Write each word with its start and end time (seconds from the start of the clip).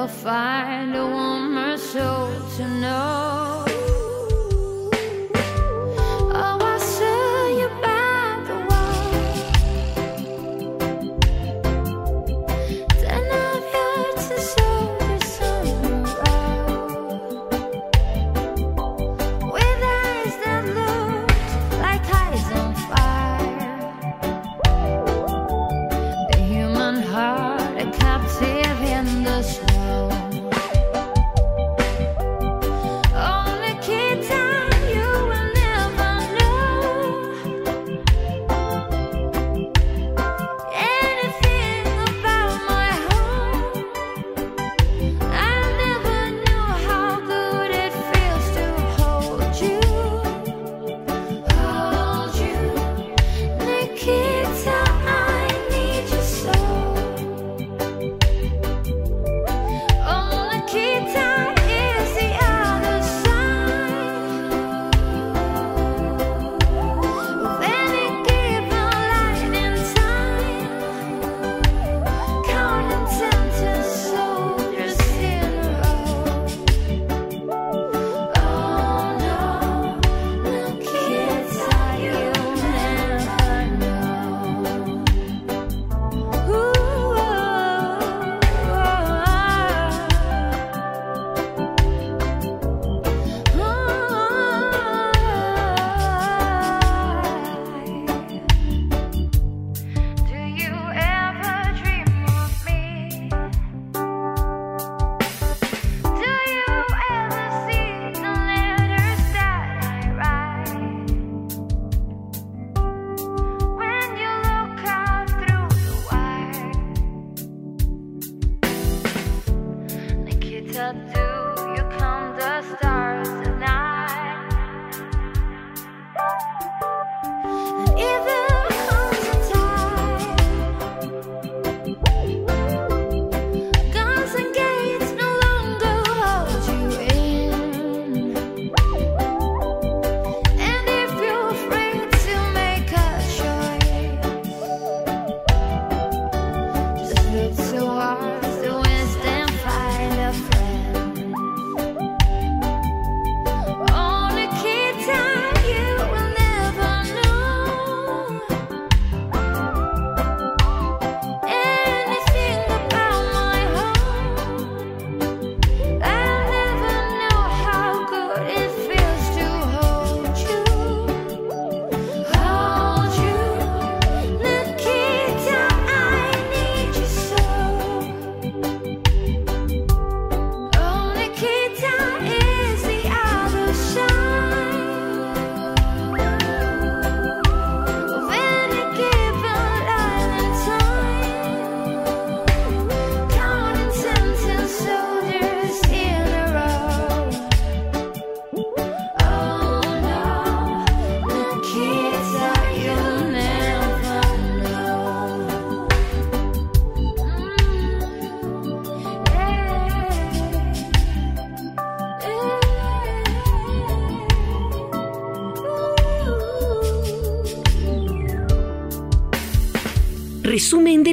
Never 0.00 0.12
find 0.12 0.96
a 0.96 1.06
warmer 1.06 1.76
soul 1.76 2.32
to 2.56 2.68
know. 2.80 3.39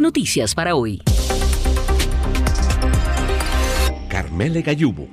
Noticias 0.07 0.56
para 0.56 0.74
hoy. 0.74 1.01
Carmele 4.07 4.62
Gayubo. 4.62 5.09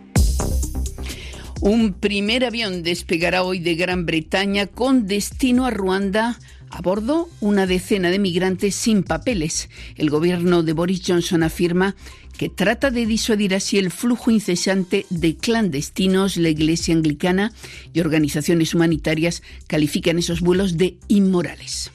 Un 1.61 1.95
primer 1.95 2.45
avión 2.45 2.85
despegará 2.85 3.43
hoy 3.43 3.59
de 3.59 3.75
Gran 3.75 4.07
Bretaña 4.07 4.69
con 4.69 5.09
destino 5.09 5.67
a 5.67 5.71
Ruanda. 5.71 6.39
A 6.71 6.81
bordo, 6.81 7.29
una 7.41 7.67
decena 7.67 8.13
de 8.13 8.21
migrantes 8.21 8.77
sin 8.77 9.03
papeles. 9.03 9.69
El 9.97 10.11
gobierno 10.11 10.63
de 10.63 10.73
Boris 10.75 11.03
Johnson 11.05 11.43
afirma 11.43 11.97
que 12.39 12.49
trata 12.49 12.93
de 12.93 13.05
disuadir 13.05 13.57
así 13.57 13.79
el 13.79 13.91
flujo 13.91 14.31
incesante 14.31 15.07
de 15.11 15.35
clandestinos. 15.35 16.37
La 16.37 16.51
Iglesia 16.51 16.95
Anglicana 16.95 17.53
y 17.93 17.99
organizaciones 17.99 18.75
humanitarias 18.75 19.43
califican 19.67 20.19
esos 20.19 20.41
vuelos 20.41 20.77
de 20.77 20.99
inmorales. 21.09 21.91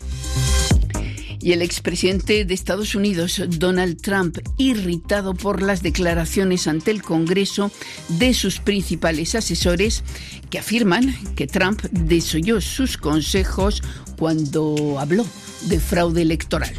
Y 1.41 1.53
el 1.53 1.61
expresidente 1.61 2.43
de 2.43 2.53
Estados 2.53 2.95
Unidos, 2.95 3.41
Donald 3.47 4.01
Trump, 4.01 4.37
irritado 4.57 5.33
por 5.33 5.61
las 5.61 5.81
declaraciones 5.81 6.67
ante 6.67 6.91
el 6.91 7.01
Congreso 7.01 7.71
de 8.09 8.33
sus 8.33 8.59
principales 8.59 9.35
asesores, 9.35 10.03
que 10.49 10.59
afirman 10.59 11.15
que 11.35 11.47
Trump 11.47 11.81
desoyó 11.91 12.59
sus 12.59 12.97
consejos 12.97 13.81
cuando 14.17 14.99
habló 14.99 15.25
de 15.67 15.79
fraude 15.79 16.21
electoral. 16.21 16.73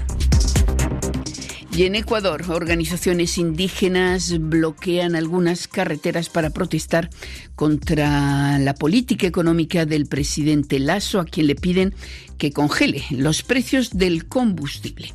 Y 1.72 1.84
en 1.84 1.94
Ecuador, 1.94 2.42
organizaciones 2.50 3.38
indígenas 3.38 4.38
bloquean 4.38 5.14
algunas 5.14 5.68
carreteras 5.68 6.28
para 6.28 6.50
protestar 6.50 7.08
contra 7.54 8.58
la 8.58 8.74
política 8.74 9.26
económica 9.26 9.86
del 9.86 10.06
presidente 10.06 10.80
Lasso, 10.80 11.20
a 11.20 11.24
quien 11.24 11.46
le 11.46 11.54
piden 11.54 11.94
que 12.40 12.52
congele 12.52 13.04
los 13.10 13.42
precios 13.42 13.90
del 13.90 14.26
combustible. 14.26 15.12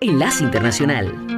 Enlace 0.00 0.44
Internacional. 0.44 1.35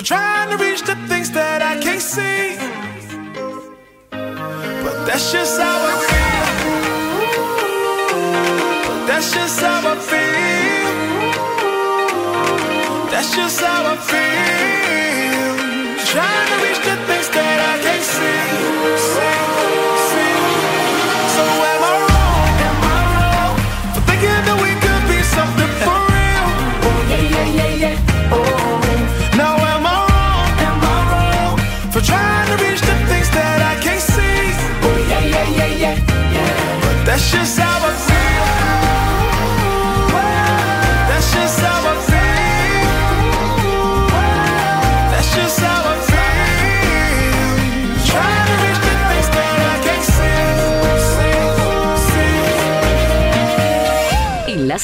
for 0.00 0.06
trying 0.06 0.48
to 0.50 0.56
reach 0.56 0.82
the 0.82 0.94
things 1.08 1.30
that 1.30 1.62
I 1.62 1.78
can't 1.80 2.00
see. 2.00 2.56
But 4.10 5.04
that's 5.06 5.32
just 5.32 5.60
how 5.60 5.78
I 5.90 5.94
feel. 6.08 6.40
But 8.88 9.06
that's 9.06 9.32
just 9.34 9.60
how 9.60 9.92
I 9.92 9.96
feel. 10.10 10.90
That's 13.10 13.36
just 13.36 13.60
how 13.60 13.92
I 13.92 13.96
feel. 13.96 14.29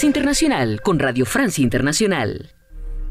Internacional 0.04 0.80
con 0.82 0.98
Radio 0.98 1.24
Francia 1.24 1.62
Internacional. 1.62 2.55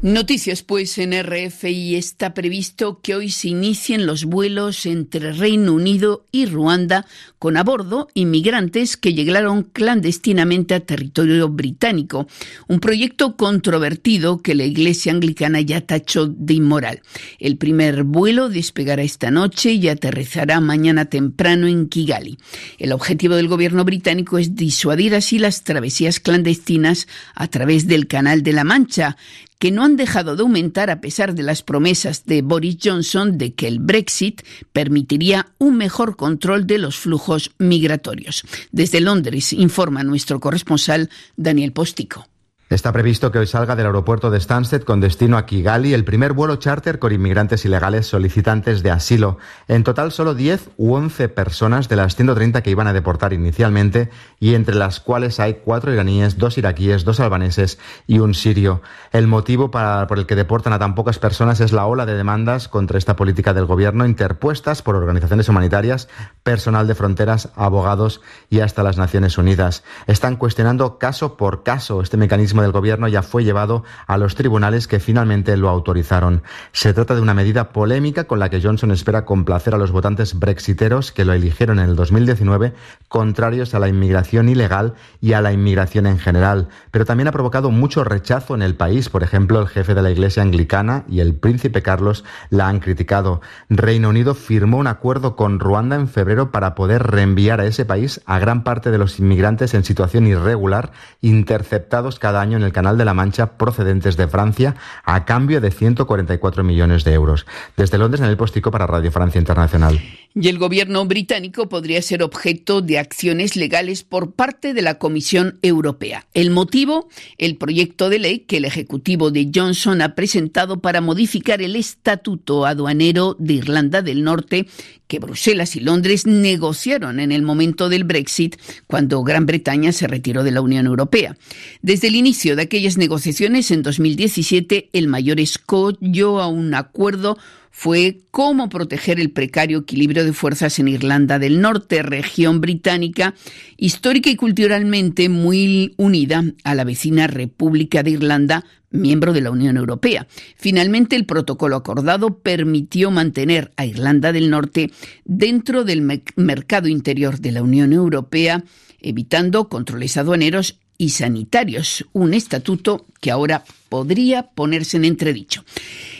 Noticias 0.02 0.62
pues 0.62 0.98
en 0.98 1.14
RFI 1.14 1.96
está 1.96 2.34
previsto 2.34 3.00
que 3.00 3.14
hoy 3.14 3.30
se 3.30 3.48
inicien 3.48 4.04
los 4.04 4.26
vuelos 4.26 4.84
entre 4.84 5.32
Reino 5.32 5.72
Unido 5.72 6.26
y 6.30 6.44
Ruanda 6.44 7.06
con 7.38 7.56
a 7.56 7.64
bordo 7.64 8.08
inmigrantes 8.12 8.98
que 8.98 9.14
llegaron 9.14 9.62
clandestinamente 9.62 10.74
a 10.74 10.80
territorio 10.80 11.48
británico, 11.48 12.26
un 12.68 12.78
proyecto 12.78 13.36
controvertido 13.38 14.42
que 14.42 14.54
la 14.54 14.64
Iglesia 14.64 15.12
anglicana 15.12 15.62
ya 15.62 15.80
tachó 15.80 16.26
de 16.26 16.54
inmoral. 16.54 17.00
El 17.38 17.56
primer 17.56 18.04
vuelo 18.04 18.50
despegará 18.50 19.02
esta 19.02 19.30
noche 19.30 19.72
y 19.72 19.88
aterrizará 19.88 20.60
mañana 20.60 21.06
temprano 21.06 21.68
en 21.68 21.88
Kigali. 21.88 22.38
El 22.78 22.92
objetivo 22.92 23.36
del 23.36 23.48
gobierno 23.48 23.82
británico 23.84 24.36
es 24.36 24.54
disuadir 24.54 25.14
así 25.14 25.38
las 25.38 25.64
travesías 25.64 26.20
clandestinas 26.20 27.08
a 27.34 27.48
través 27.48 27.86
del 27.86 28.08
Canal 28.08 28.42
de 28.42 28.52
la 28.52 28.64
Mancha, 28.64 29.16
que 29.58 29.70
no 29.70 29.84
han 29.84 29.96
dejado 29.96 30.36
de 30.36 30.42
aumentar 30.42 30.90
a 30.90 31.00
pesar 31.00 31.34
de 31.34 31.42
las 31.42 31.62
promesas 31.62 32.24
de 32.26 32.42
Boris 32.42 32.78
Johnson 32.82 33.38
de 33.38 33.54
que 33.54 33.68
el 33.68 33.78
Brexit 33.78 34.42
permitiría 34.72 35.48
un 35.58 35.76
mejor 35.76 36.16
control 36.16 36.66
de 36.66 36.78
los 36.78 36.96
flujos 36.96 37.52
migratorios. 37.58 38.44
Desde 38.72 39.00
Londres 39.00 39.52
informa 39.52 40.02
nuestro 40.04 40.40
corresponsal 40.40 41.10
Daniel 41.36 41.72
Postico. 41.72 42.26
Está 42.68 42.92
previsto 42.92 43.30
que 43.30 43.38
hoy 43.38 43.46
salga 43.46 43.76
del 43.76 43.86
aeropuerto 43.86 44.28
de 44.28 44.40
Stansted 44.40 44.82
con 44.82 44.98
destino 44.98 45.38
a 45.38 45.46
Kigali 45.46 45.94
el 45.94 46.04
primer 46.04 46.32
vuelo 46.32 46.56
charter 46.56 46.98
con 46.98 47.12
inmigrantes 47.12 47.64
ilegales 47.64 48.08
solicitantes 48.08 48.82
de 48.82 48.90
asilo. 48.90 49.38
En 49.68 49.84
total, 49.84 50.10
solo 50.10 50.34
10 50.34 50.70
u 50.76 50.94
11 50.94 51.28
personas 51.28 51.88
de 51.88 51.94
las 51.94 52.16
130 52.16 52.64
que 52.64 52.70
iban 52.70 52.88
a 52.88 52.92
deportar 52.92 53.32
inicialmente 53.32 54.10
y 54.40 54.54
entre 54.54 54.74
las 54.74 54.98
cuales 54.98 55.38
hay 55.38 55.60
cuatro 55.64 55.92
iraníes, 55.92 56.38
dos 56.38 56.58
iraquíes, 56.58 57.04
dos 57.04 57.20
albaneses 57.20 57.78
y 58.08 58.18
un 58.18 58.34
sirio. 58.34 58.82
El 59.12 59.28
motivo 59.28 59.70
por 59.70 60.18
el 60.18 60.26
que 60.26 60.34
deportan 60.34 60.72
a 60.72 60.80
tan 60.80 60.96
pocas 60.96 61.20
personas 61.20 61.60
es 61.60 61.72
la 61.72 61.86
ola 61.86 62.04
de 62.04 62.14
demandas 62.14 62.66
contra 62.66 62.98
esta 62.98 63.14
política 63.14 63.54
del 63.54 63.66
gobierno 63.66 64.06
interpuestas 64.06 64.82
por 64.82 64.96
organizaciones 64.96 65.48
humanitarias, 65.48 66.08
personal 66.42 66.88
de 66.88 66.96
fronteras, 66.96 67.50
abogados 67.54 68.22
y 68.50 68.58
hasta 68.58 68.82
las 68.82 68.98
Naciones 68.98 69.38
Unidas. 69.38 69.84
Están 70.08 70.34
cuestionando 70.34 70.98
caso 70.98 71.36
por 71.36 71.62
caso 71.62 72.02
este 72.02 72.16
mecanismo 72.16 72.55
del 72.62 72.72
gobierno 72.72 73.08
ya 73.08 73.22
fue 73.22 73.44
llevado 73.44 73.84
a 74.06 74.18
los 74.18 74.34
tribunales 74.34 74.86
que 74.86 75.00
finalmente 75.00 75.56
lo 75.56 75.68
autorizaron. 75.68 76.42
Se 76.72 76.92
trata 76.92 77.14
de 77.14 77.20
una 77.20 77.34
medida 77.34 77.70
polémica 77.70 78.24
con 78.24 78.38
la 78.38 78.50
que 78.50 78.60
Johnson 78.60 78.90
espera 78.90 79.24
complacer 79.24 79.74
a 79.74 79.78
los 79.78 79.92
votantes 79.92 80.38
brexiteros 80.38 81.12
que 81.12 81.24
lo 81.24 81.32
eligieron 81.32 81.78
en 81.78 81.90
el 81.90 81.96
2019, 81.96 82.74
contrarios 83.08 83.74
a 83.74 83.78
la 83.78 83.88
inmigración 83.88 84.48
ilegal 84.48 84.94
y 85.20 85.32
a 85.32 85.40
la 85.40 85.52
inmigración 85.52 86.06
en 86.06 86.18
general. 86.18 86.68
Pero 86.90 87.04
también 87.04 87.28
ha 87.28 87.32
provocado 87.32 87.70
mucho 87.70 88.04
rechazo 88.04 88.54
en 88.54 88.62
el 88.62 88.74
país. 88.74 89.08
Por 89.08 89.22
ejemplo, 89.22 89.60
el 89.60 89.68
jefe 89.68 89.94
de 89.94 90.02
la 90.02 90.10
Iglesia 90.10 90.42
anglicana 90.42 91.04
y 91.08 91.20
el 91.20 91.34
príncipe 91.34 91.82
Carlos 91.82 92.24
la 92.50 92.68
han 92.68 92.80
criticado. 92.80 93.40
Reino 93.68 94.08
Unido 94.08 94.34
firmó 94.34 94.78
un 94.78 94.86
acuerdo 94.86 95.36
con 95.36 95.60
Ruanda 95.60 95.96
en 95.96 96.08
febrero 96.08 96.50
para 96.50 96.74
poder 96.74 97.02
reenviar 97.02 97.60
a 97.60 97.66
ese 97.66 97.84
país 97.84 98.20
a 98.26 98.38
gran 98.38 98.64
parte 98.64 98.90
de 98.90 98.98
los 98.98 99.18
inmigrantes 99.18 99.74
en 99.74 99.84
situación 99.84 100.26
irregular 100.26 100.92
interceptados 101.20 102.18
cada 102.18 102.40
año 102.40 102.45
en 102.54 102.62
el 102.62 102.72
Canal 102.72 102.96
de 102.96 103.04
la 103.04 103.14
Mancha 103.14 103.56
procedentes 103.58 104.16
de 104.16 104.28
Francia 104.28 104.76
a 105.04 105.24
cambio 105.24 105.60
de 105.60 105.70
144 105.70 106.62
millones 106.62 107.04
de 107.04 107.14
euros. 107.14 107.46
Desde 107.76 107.98
Londres, 107.98 108.20
en 108.20 108.28
el 108.28 108.36
Postico 108.36 108.70
para 108.70 108.86
Radio 108.86 109.10
Francia 109.10 109.38
Internacional. 109.38 110.00
Y 110.34 110.48
el 110.48 110.58
gobierno 110.58 111.04
británico 111.06 111.68
podría 111.68 112.02
ser 112.02 112.22
objeto 112.22 112.82
de 112.82 112.98
acciones 112.98 113.56
legales 113.56 114.04
por 114.04 114.32
parte 114.32 114.74
de 114.74 114.82
la 114.82 114.98
Comisión 114.98 115.58
Europea. 115.62 116.26
El 116.34 116.50
motivo, 116.50 117.08
el 117.38 117.56
proyecto 117.56 118.10
de 118.10 118.18
ley 118.18 118.38
que 118.40 118.58
el 118.58 118.66
Ejecutivo 118.66 119.30
de 119.30 119.50
Johnson 119.52 120.02
ha 120.02 120.14
presentado 120.14 120.80
para 120.80 121.00
modificar 121.00 121.62
el 121.62 121.74
estatuto 121.74 122.66
aduanero 122.66 123.34
de 123.38 123.54
Irlanda 123.54 124.02
del 124.02 124.24
Norte 124.24 124.66
que 125.06 125.18
Bruselas 125.18 125.76
y 125.76 125.80
Londres 125.80 126.26
negociaron 126.26 127.20
en 127.20 127.32
el 127.32 127.42
momento 127.42 127.88
del 127.88 128.04
Brexit, 128.04 128.56
cuando 128.86 129.22
Gran 129.22 129.46
Bretaña 129.46 129.92
se 129.92 130.06
retiró 130.06 130.42
de 130.42 130.50
la 130.50 130.60
Unión 130.60 130.86
Europea. 130.86 131.36
Desde 131.82 132.08
el 132.08 132.16
inicio 132.16 132.35
de 132.44 132.62
aquellas 132.62 132.98
negociaciones, 132.98 133.70
en 133.70 133.82
2017, 133.82 134.90
el 134.92 135.08
mayor 135.08 135.40
escollo 135.40 136.40
a 136.40 136.48
un 136.48 136.74
acuerdo 136.74 137.38
fue 137.70 138.20
cómo 138.30 138.68
proteger 138.68 139.20
el 139.20 139.30
precario 139.30 139.78
equilibrio 139.78 140.24
de 140.24 140.32
fuerzas 140.32 140.78
en 140.78 140.88
Irlanda 140.88 141.38
del 141.38 141.60
Norte, 141.60 142.02
región 142.02 142.60
británica 142.60 143.34
histórica 143.76 144.30
y 144.30 144.36
culturalmente 144.36 145.28
muy 145.28 145.94
unida 145.96 146.42
a 146.64 146.74
la 146.74 146.84
vecina 146.84 147.26
República 147.26 148.02
de 148.02 148.12
Irlanda, 148.12 148.64
miembro 148.90 149.32
de 149.32 149.42
la 149.42 149.50
Unión 149.50 149.76
Europea. 149.76 150.26
Finalmente, 150.56 151.16
el 151.16 151.26
protocolo 151.26 151.76
acordado 151.76 152.38
permitió 152.38 153.10
mantener 153.10 153.72
a 153.76 153.84
Irlanda 153.84 154.32
del 154.32 154.48
Norte 154.48 154.90
dentro 155.24 155.84
del 155.84 156.22
mercado 156.36 156.88
interior 156.88 157.40
de 157.40 157.52
la 157.52 157.62
Unión 157.62 157.92
Europea, 157.92 158.64
evitando 159.00 159.68
controles 159.68 160.16
aduaneros 160.16 160.78
y 160.98 161.10
sanitarios, 161.10 162.06
un 162.12 162.34
estatuto 162.34 163.06
que 163.26 163.32
ahora 163.32 163.64
podría 163.88 164.44
ponerse 164.44 164.96
en 164.96 165.04
entredicho. 165.04 165.64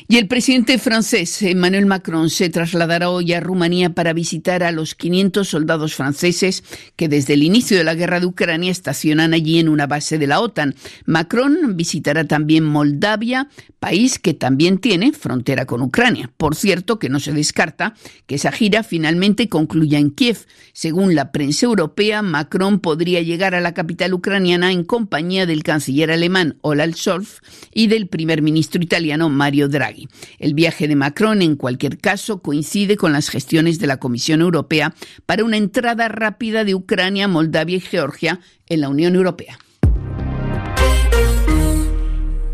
Y 0.09 0.19
el 0.19 0.29
presidente 0.29 0.79
francés 0.79 1.43
Emmanuel 1.43 1.87
Macron 1.87 2.31
se 2.31 2.49
trasladará 2.49 3.11
hoy 3.11 3.33
a 3.33 3.41
Rumanía 3.41 3.91
para 3.91 4.13
visitar 4.13 4.63
a 4.63 4.71
los 4.71 4.95
500 4.95 5.49
soldados 5.49 5.95
franceses 5.95 6.63
que 6.95 7.09
desde 7.09 7.35
el 7.35 7.43
inicio 7.43 7.77
de 7.77 7.85
la 7.85 7.95
guerra 7.95 8.21
de 8.21 8.27
Ucrania 8.27 8.71
estacionan 8.71 9.35
allí 9.35 9.59
en 9.59 9.69
una 9.69 9.89
base 9.89 10.17
de 10.17 10.29
la 10.29 10.41
OTAN. 10.41 10.77
Macron 11.07 11.77
visitará 11.77 12.25
también 12.25 12.65
Moldavia, 12.65 13.49
país 13.81 14.21
que 14.21 14.33
también 14.33 14.79
tiene 14.79 15.13
frontera 15.13 15.67
con 15.67 15.83
Ucrania. 15.83 16.31
Por 16.37 16.55
cierto, 16.55 17.01
que 17.01 17.09
no 17.09 17.19
se 17.19 17.33
descarta 17.33 17.95
que 18.27 18.37
esa 18.37 18.53
gira 18.53 18.85
finalmente 18.85 19.49
concluya 19.49 19.99
en 19.99 20.11
Kiev. 20.11 20.47
Según 20.73 21.15
la 21.15 21.33
prensa 21.33 21.67
europea, 21.67 22.23
Macron 22.23 22.79
podría 22.79 23.23
llegar 23.23 23.55
a 23.57 23.61
la 23.61 23.75
capital 23.75 24.15
ucraniana 24.15 24.71
en 24.71 24.85
compañía 24.85 25.47
del 25.47 25.65
canciller 25.65 26.13
alemán 26.13 26.59
Olaf 26.63 26.96
Y 27.73 27.87
del 27.89 28.09
primer 28.09 28.43
ministro 28.43 28.83
italiano 28.83 29.29
Mario 29.29 29.69
Draghi. 29.69 30.09
El 30.39 30.55
viaje 30.55 30.89
de 30.89 30.97
Macron, 30.97 31.43
en 31.43 31.57
cualquier 31.57 31.99
caso, 31.99 32.41
coincide 32.43 32.97
con 32.97 33.13
las 33.13 33.29
gestiones 33.29 33.79
de 33.79 33.87
la 33.87 33.99
Comisión 33.99 34.41
Europea 34.41 34.95
para 35.27 35.45
una 35.45 35.57
entrada 35.57 36.09
rápida 36.09 36.65
de 36.65 36.75
Ucrania, 36.75 37.29
Moldavia 37.29 37.77
y 37.77 37.81
Georgia 37.81 38.41
en 38.69 38.81
la 38.81 38.89
Unión 38.89 39.15
Europea. 39.15 39.59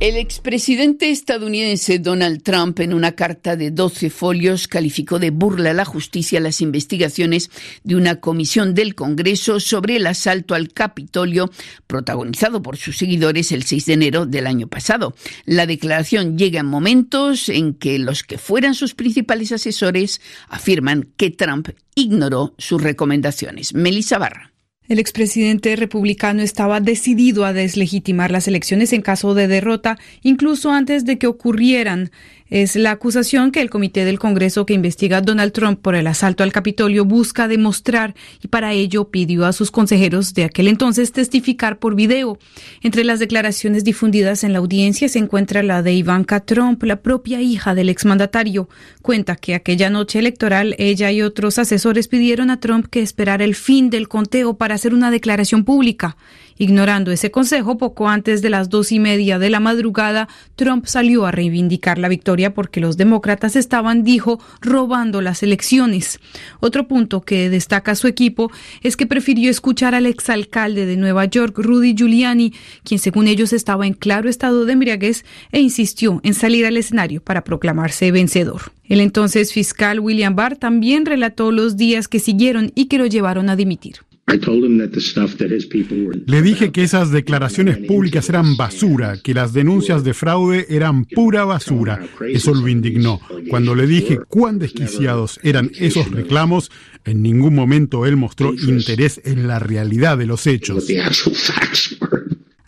El 0.03 0.17
expresidente 0.17 1.11
estadounidense 1.11 2.01
Donald 2.01 2.43
Trump, 2.43 2.81
en 2.81 2.93
una 2.93 3.13
carta 3.13 3.55
de 3.55 3.71
12 3.71 4.11
folios, 4.11 4.67
calificó 4.67 5.21
de 5.21 5.31
burla 5.31 5.71
a 5.71 5.75
la 5.75 5.85
justicia 5.85 6.41
las 6.41 6.61
investigaciones 6.61 7.53
de 7.85 7.95
una 7.95 8.19
comisión 8.19 8.75
del 8.75 8.97
Congreso 8.97 9.61
sobre 9.61 9.95
el 9.95 10.09
asalto 10.09 10.57
al 10.57 10.73
Capitolio 10.73 11.53
protagonizado 11.87 12.63
por 12.63 12.79
sus 12.79 12.99
seguidores 12.99 13.53
el 13.53 13.63
6 13.63 13.87
de 13.87 13.93
enero 13.93 14.27
del 14.27 14.49
año 14.49 14.67
pasado. 14.67 15.15
La 15.45 15.67
declaración 15.67 16.37
llega 16.37 16.59
en 16.59 16.67
momentos 16.67 17.49
en 17.49 17.73
que 17.73 18.01
los 18.01 18.25
que 18.25 18.39
fueran 18.39 18.75
sus 18.75 18.97
principales 18.97 19.53
asesores 19.53 20.21
afirman 20.49 21.11
que 21.17 21.31
Trump 21.31 21.69
ignoró 21.95 22.57
sus 22.59 22.83
recomendaciones. 22.83 23.73
Melissa 23.73 24.19
Barra. 24.19 24.52
El 24.93 24.99
expresidente 24.99 25.75
republicano 25.75 26.43
estaba 26.43 26.79
decidido 26.79 27.47
a 27.47 27.55
deslegitimar 27.55 28.31
las 28.31 28.47
elecciones 28.47 28.93
en 28.93 29.01
caso 29.01 29.33
de 29.33 29.49
derrota, 29.49 29.99
incluso 30.23 30.71
antes 30.71 31.07
de 31.07 31.17
que 31.17 31.27
ocurrieran. 31.27 32.11
Es 32.53 32.77
la 32.77 32.91
acusación 32.91 33.51
que 33.51 33.63
el 33.63 33.71
comité 33.71 34.05
del 34.05 34.19
Congreso 34.19 34.67
que 34.67 34.75
investiga 34.75 35.17
a 35.17 35.21
Donald 35.23 35.53
Trump 35.53 35.81
por 35.81 35.95
el 35.95 36.07
asalto 36.07 36.43
al 36.43 36.53
Capitolio 36.53 37.07
busca 37.07 37.49
demostrar 37.49 38.15
y 38.43 38.49
para 38.49 38.75
ello 38.75 39.09
pidió 39.09 39.47
a 39.47 39.55
sus 39.55 39.71
consejeros 39.71 40.35
de 40.35 40.45
aquel 40.45 40.69
entonces 40.69 41.13
testificar 41.13 41.79
por 41.79 41.95
video. 41.95 42.39
Entre 42.83 43.05
las 43.05 43.21
declaraciones 43.21 43.85
difundidas 43.85 44.45
en 44.45 44.53
la 44.53 44.59
audiencia 44.59 45.09
se 45.09 45.19
encuentra 45.19 45.63
la 45.63 45.83
de 45.83 45.95
Ivanka 45.95 46.41
Trump, 46.41 46.83
la 46.83 46.97
propia 47.01 47.41
hija 47.41 47.75
del 47.75 47.89
exmandatario. 47.89 48.69
Cuenta 49.01 49.37
que 49.37 49.55
aquella 49.55 49.89
noche 49.89 50.19
electoral 50.19 50.75
ella 50.77 51.11
y 51.11 51.23
otros 51.23 51.59
asesores 51.59 52.07
pidieron 52.07 52.51
a 52.51 52.61
Trump 52.61 52.85
que 52.91 53.01
esperara 53.01 53.45
el 53.45 53.55
fin 53.55 53.89
del 53.89 54.09
conteo 54.09 54.59
para 54.59 54.75
hacer 54.75 54.93
una 54.93 55.11
declaración 55.11 55.65
pública. 55.65 56.19
Ignorando 56.59 57.13
ese 57.13 57.31
consejo, 57.31 57.79
poco 57.79 58.11
antes 58.11 58.43
de 58.43 58.51
las 58.51 58.69
dos 58.69 58.93
y 58.93 58.99
media 58.99 59.39
de 59.39 59.49
la 59.49 59.59
madrugada, 59.59 60.29
Trump 60.55 60.85
salió 60.85 61.25
a 61.25 61.33
reivindicar 61.33 61.99
la 61.99 62.09
victoria 62.09 62.42
porque 62.51 62.81
los 62.81 62.97
demócratas 62.97 63.57
estaban, 63.57 64.05
dijo, 64.05 64.41
robando 64.61 65.21
las 65.21 65.43
elecciones. 65.43 66.21
Otro 66.61 66.89
punto 66.89 67.23
que 67.23 67.51
destaca 67.51 67.95
su 67.95 68.07
equipo 68.07 68.51
es 68.83 68.97
que 68.97 69.07
prefirió 69.07 69.51
escuchar 69.51 69.95
al 69.95 70.07
exalcalde 70.07 70.87
de 70.87 70.97
Nueva 70.97 71.25
York, 71.25 71.59
Rudy 71.59 71.95
Giuliani, 71.95 72.53
quien 72.85 73.01
según 73.01 73.29
ellos 73.29 73.53
estaba 73.53 73.87
en 73.87 73.95
claro 73.95 74.29
estado 74.29 74.65
de 74.65 74.73
embriaguez 74.73 75.25
e 75.53 75.61
insistió 75.61 76.21
en 76.23 76.35
salir 76.35 76.67
al 76.67 76.77
escenario 76.77 77.23
para 77.23 77.45
proclamarse 77.45 78.11
vencedor. 78.11 78.73
El 78.85 79.01
entonces 79.01 79.53
fiscal 79.53 80.01
William 80.01 80.37
Barr 80.37 80.57
también 80.57 81.07
relató 81.07 81.53
los 81.53 81.77
días 81.77 82.09
que 82.09 82.19
siguieron 82.19 82.73
y 82.75 82.87
que 82.87 82.99
lo 82.99 83.07
llevaron 83.07 83.49
a 83.49 83.57
dimitir. 83.57 83.97
Le 86.27 86.43
dije 86.43 86.73
que 86.73 86.83
esas 86.83 87.11
declaraciones 87.11 87.79
públicas 87.79 88.29
eran 88.29 88.57
basura, 88.57 89.19
que 89.23 89.35
las 89.35 89.53
denuncias 89.53 90.05
de 90.05 90.15
fraude 90.15 90.67
eran 90.71 91.05
pura 91.05 91.45
basura. 91.45 92.01
Eso 92.29 92.55
lo 92.55 92.69
indignó. 92.69 93.21
Cuando 93.49 93.75
le 93.75 93.87
dije 93.87 94.19
cuán 94.29 94.59
desquiciados 94.59 95.41
eran 95.43 95.71
esos 95.79 96.11
reclamos, 96.11 96.71
en 97.05 97.23
ningún 97.23 97.55
momento 97.55 98.07
él 98.07 98.17
mostró 98.17 98.55
interés 98.55 99.21
en 99.25 99.49
la 99.49 99.59
realidad 99.59 100.17
de 100.17 100.27
los 100.27 100.47
hechos. 100.47 100.87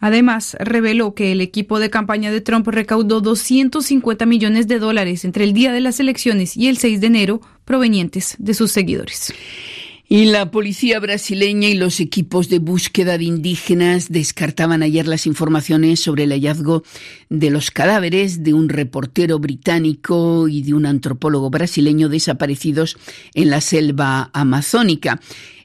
Además, 0.01 0.55
reveló 0.61 1.15
que 1.15 1.33
el 1.33 1.41
equipo 1.41 1.79
de 1.79 1.89
campaña 1.89 2.31
de 2.31 2.43
Trump 2.43 2.69
recaudó 2.69 3.23
250 3.23 4.27
millones 4.27 4.69
de 4.69 4.79
dólares 4.79 5.25
entre 5.25 5.45
el 5.45 5.55
día 5.55 5.73
de 5.73 5.81
las 5.81 5.99
elecciones 5.99 6.59
y 6.59 6.69
el 6.69 6.77
6 6.77 7.01
de 7.01 7.07
enero 7.07 7.41
provenientes 7.65 8.37
de 8.39 8.53
sus 8.53 8.71
seguidores. 8.71 9.33
Y 10.07 10.27
la 10.27 10.51
policía 10.51 11.01
brasileña 11.01 11.69
y 11.69 11.75
los 11.75 11.99
equipos 11.99 12.51
de 12.51 12.59
búsqueda 12.59 13.17
de 13.17 13.25
indígenas 13.25 14.13
descartaban 14.13 14.83
ayer 14.83 15.09
las 15.09 15.27
informaciones 15.27 15.99
sobre 15.99 16.25
el 16.25 16.31
hallazgo 16.31 16.83
de 17.31 17.49
los 17.49 17.71
cadáveres 17.71 18.43
de 18.45 18.53
un 18.53 18.69
reportero 18.69 19.39
británico 19.39 20.47
y 20.47 20.63
de 20.63 20.75
un 20.75 20.85
antropólogo 20.85 21.49
brasileño 21.49 22.11
desaparecidos 22.11 22.99
en 23.33 23.49
la 23.49 23.63
selva 23.63 24.29
amazónica. 24.35 25.21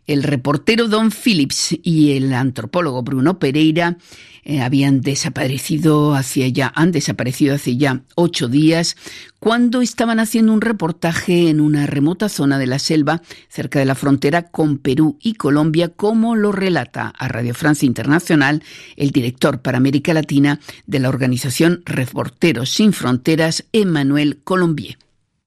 El 0.09 0.23
reportero 0.23 0.87
Don 0.87 1.11
Phillips 1.11 1.77
y 1.83 2.13
el 2.13 2.33
antropólogo 2.33 3.03
Bruno 3.03 3.37
Pereira 3.37 3.99
eh, 4.43 4.59
habían 4.59 5.01
desaparecido 5.01 6.15
hacia 6.15 6.47
ya, 6.47 6.71
han 6.73 6.91
desaparecido 6.91 7.53
hace 7.53 7.77
ya 7.77 8.01
ocho 8.15 8.47
días 8.47 8.97
cuando 9.37 9.83
estaban 9.83 10.19
haciendo 10.19 10.51
un 10.51 10.61
reportaje 10.61 11.49
en 11.49 11.61
una 11.61 11.85
remota 11.85 12.27
zona 12.27 12.57
de 12.57 12.65
la 12.65 12.79
selva 12.79 13.21
cerca 13.49 13.77
de 13.77 13.85
la 13.85 13.93
frontera 13.93 14.47
con 14.49 14.79
Perú 14.79 15.19
y 15.21 15.35
Colombia, 15.35 15.89
como 15.89 16.35
lo 16.35 16.51
relata 16.51 17.13
a 17.15 17.27
Radio 17.27 17.53
Francia 17.53 17.85
Internacional 17.85 18.63
el 18.95 19.11
director 19.11 19.61
para 19.61 19.77
América 19.77 20.15
Latina 20.15 20.59
de 20.87 20.97
la 20.97 21.09
organización 21.09 21.83
Reporteros 21.85 22.71
Sin 22.71 22.93
Fronteras, 22.93 23.65
Emmanuel 23.73 24.39
Colombier. 24.43 24.97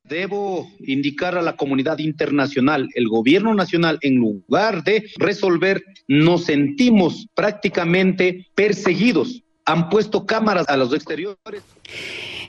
Debo 0.04 0.68
indicar 0.80 1.38
a 1.38 1.42
la 1.42 1.56
comunidad 1.56 1.98
internacional, 1.98 2.88
el 2.94 3.08
gobierno 3.08 3.54
nacional, 3.54 3.98
en 4.02 4.16
lugar 4.16 4.82
de 4.82 5.08
resolver, 5.16 5.84
nos 6.08 6.44
sentimos 6.44 7.28
prácticamente 7.34 8.48
perseguidos. 8.54 9.42
Han 9.64 9.88
puesto 9.88 10.26
cámaras 10.26 10.68
a 10.68 10.76
los 10.76 10.92
exteriores. 10.92 11.62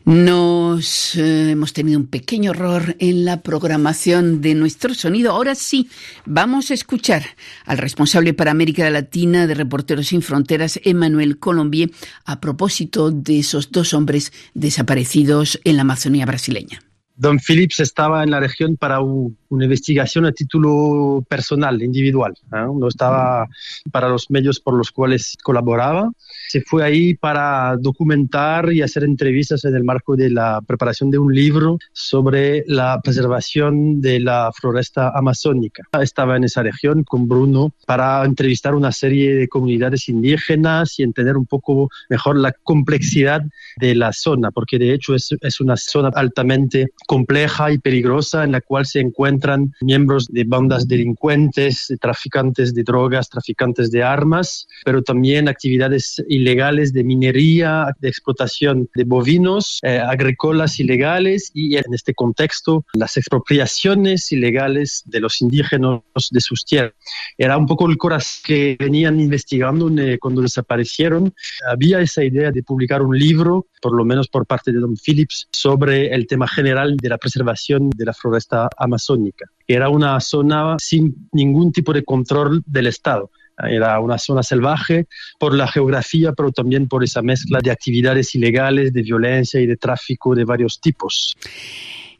Nos 0.06 1.16
eh, 1.16 1.52
hemos 1.52 1.72
tenido 1.72 1.98
un 1.98 2.08
pequeño 2.08 2.52
error 2.52 2.98
en 3.00 3.24
la 3.24 3.42
programación 3.42 4.42
de 4.42 4.56
nuestro 4.56 4.94
sonido. 4.94 5.32
Ahora 5.32 5.56
sí, 5.56 5.90
vamos 6.26 6.72
a 6.72 6.74
escuchar 6.74 7.24
al 7.66 7.78
responsable 7.78 8.34
para 8.34 8.52
América 8.52 8.90
Latina 8.90 9.48
de 9.48 9.54
Reporteros 9.54 10.08
Sin 10.08 10.22
Fronteras, 10.22 10.80
Emmanuel 10.84 11.38
Colombier, 11.40 11.92
a 12.26 12.42
propósito 12.42 13.12
de 13.12 13.40
esos 13.40 13.72
dos 13.72 13.94
hombres 13.94 14.34
desaparecidos 14.54 15.62
en 15.64 15.78
la 15.78 15.84
Amazonía 15.84 16.26
brasileña. 16.26 16.82
Don 17.24 17.40
Phillips 17.40 17.80
estaba 17.80 18.22
en 18.22 18.32
la 18.32 18.42
región 18.42 18.76
para 18.76 19.00
una 19.00 19.64
investigación 19.64 20.26
a 20.26 20.34
título 20.34 21.24
personal, 21.30 21.82
individual. 21.82 22.34
No 22.52 22.86
estaba 22.90 23.48
para 23.94 24.10
los 24.10 24.30
medios 24.30 24.60
por 24.60 24.74
los 24.74 24.92
cuales 24.92 25.38
colaboraba. 25.42 26.12
Se 26.50 26.60
fue 26.60 26.84
ahí 26.84 27.14
para 27.14 27.78
documentar 27.80 28.74
y 28.74 28.82
hacer 28.82 29.06
entrevistas 29.06 29.64
en 29.64 29.74
el 29.74 29.86
marco 29.86 30.18
de 30.18 30.32
la 30.32 30.60
preparación 30.68 31.12
de 31.12 31.18
un 31.18 31.34
libro 31.34 31.78
sobre 31.94 32.66
la 32.68 33.00
preservación 33.02 34.02
de 34.02 34.20
la 34.20 34.52
floresta 34.54 35.14
amazónica. 35.16 35.84
Estaba 36.02 36.36
en 36.36 36.44
esa 36.44 36.62
región 36.62 37.06
con 37.06 37.30
Bruno 37.30 37.74
para 37.86 38.26
entrevistar 38.26 38.76
una 38.76 38.92
serie 38.92 39.34
de 39.34 39.48
comunidades 39.48 40.10
indígenas 40.10 41.00
y 41.00 41.04
entender 41.04 41.38
un 41.38 41.46
poco 41.46 41.90
mejor 42.10 42.36
la 42.36 42.52
complejidad 42.52 43.44
de 43.78 43.96
la 43.96 44.12
zona, 44.12 44.52
porque 44.52 44.78
de 44.78 44.94
hecho 44.94 45.16
es, 45.16 45.30
es 45.40 45.62
una 45.62 45.78
zona 45.78 46.10
altamente 46.14 46.90
compleja 47.14 47.72
y 47.72 47.78
peligrosa 47.78 48.44
en 48.44 48.54
la 48.54 48.62
cual 48.62 48.88
se 48.88 49.00
encuentran 49.00 49.72
miembros 49.82 50.26
de 50.30 50.46
bandas 50.46 50.88
delincuentes, 50.88 51.94
traficantes 52.02 52.74
de 52.74 52.82
drogas, 52.82 53.30
traficantes 53.30 53.92
de 53.92 54.02
armas, 54.02 54.68
pero 54.84 55.04
también 55.04 55.48
actividades 55.48 56.24
ilegales 56.28 56.92
de 56.92 57.04
minería, 57.04 57.86
de 58.00 58.10
explotación 58.10 58.90
de 58.96 59.04
bovinos, 59.04 59.78
eh, 59.84 60.00
agrícolas 60.00 60.80
ilegales 60.80 61.52
y 61.54 61.76
en 61.78 61.94
este 61.94 62.16
contexto 62.16 62.84
las 62.94 63.16
expropiaciones 63.16 64.32
ilegales 64.32 65.04
de 65.06 65.20
los 65.20 65.40
indígenas 65.40 66.02
de 66.32 66.42
sus 66.42 66.66
tierras. 66.66 66.94
Era 67.38 67.60
un 67.60 67.68
poco 67.68 67.88
el 67.88 67.98
corazón 67.98 68.42
que 68.44 68.76
venían 68.80 69.20
investigando 69.20 69.88
eh, 70.02 70.18
cuando 70.18 70.42
desaparecieron. 70.42 71.32
Había 71.72 72.00
esa 72.00 72.24
idea 72.24 72.50
de 72.50 72.64
publicar 72.64 73.04
un 73.04 73.16
libro, 73.16 73.68
por 73.84 73.94
lo 73.96 74.04
menos 74.04 74.28
por 74.30 74.48
parte 74.48 74.72
de 74.72 74.80
Don 74.80 74.96
Phillips, 74.96 75.48
sobre 75.52 76.08
el 76.16 76.26
tema 76.26 76.48
general 76.48 76.93
de 76.98 77.10
la 77.10 77.18
preservación 77.18 77.90
de 77.90 78.06
la 78.06 78.14
floresta 78.14 78.70
amazónica. 78.78 79.46
Era 79.68 79.90
una 79.90 80.20
zona 80.20 80.76
sin 80.80 81.30
ningún 81.32 81.72
tipo 81.72 81.94
de 81.94 82.04
control 82.04 82.64
del 82.66 82.88
Estado. 82.88 83.32
Era 83.58 84.00
una 84.00 84.18
zona 84.18 84.42
salvaje 84.42 85.08
por 85.40 85.54
la 85.54 85.68
geografía, 85.68 86.34
pero 86.34 86.52
también 86.52 86.88
por 86.88 87.04
esa 87.04 87.22
mezcla 87.22 87.60
de 87.62 87.72
actividades 87.72 88.34
ilegales, 88.36 88.94
de 88.94 89.02
violencia 89.04 89.60
y 89.62 89.68
de 89.68 89.78
tráfico 89.78 90.34
de 90.34 90.44
varios 90.44 90.80
tipos. 90.82 91.36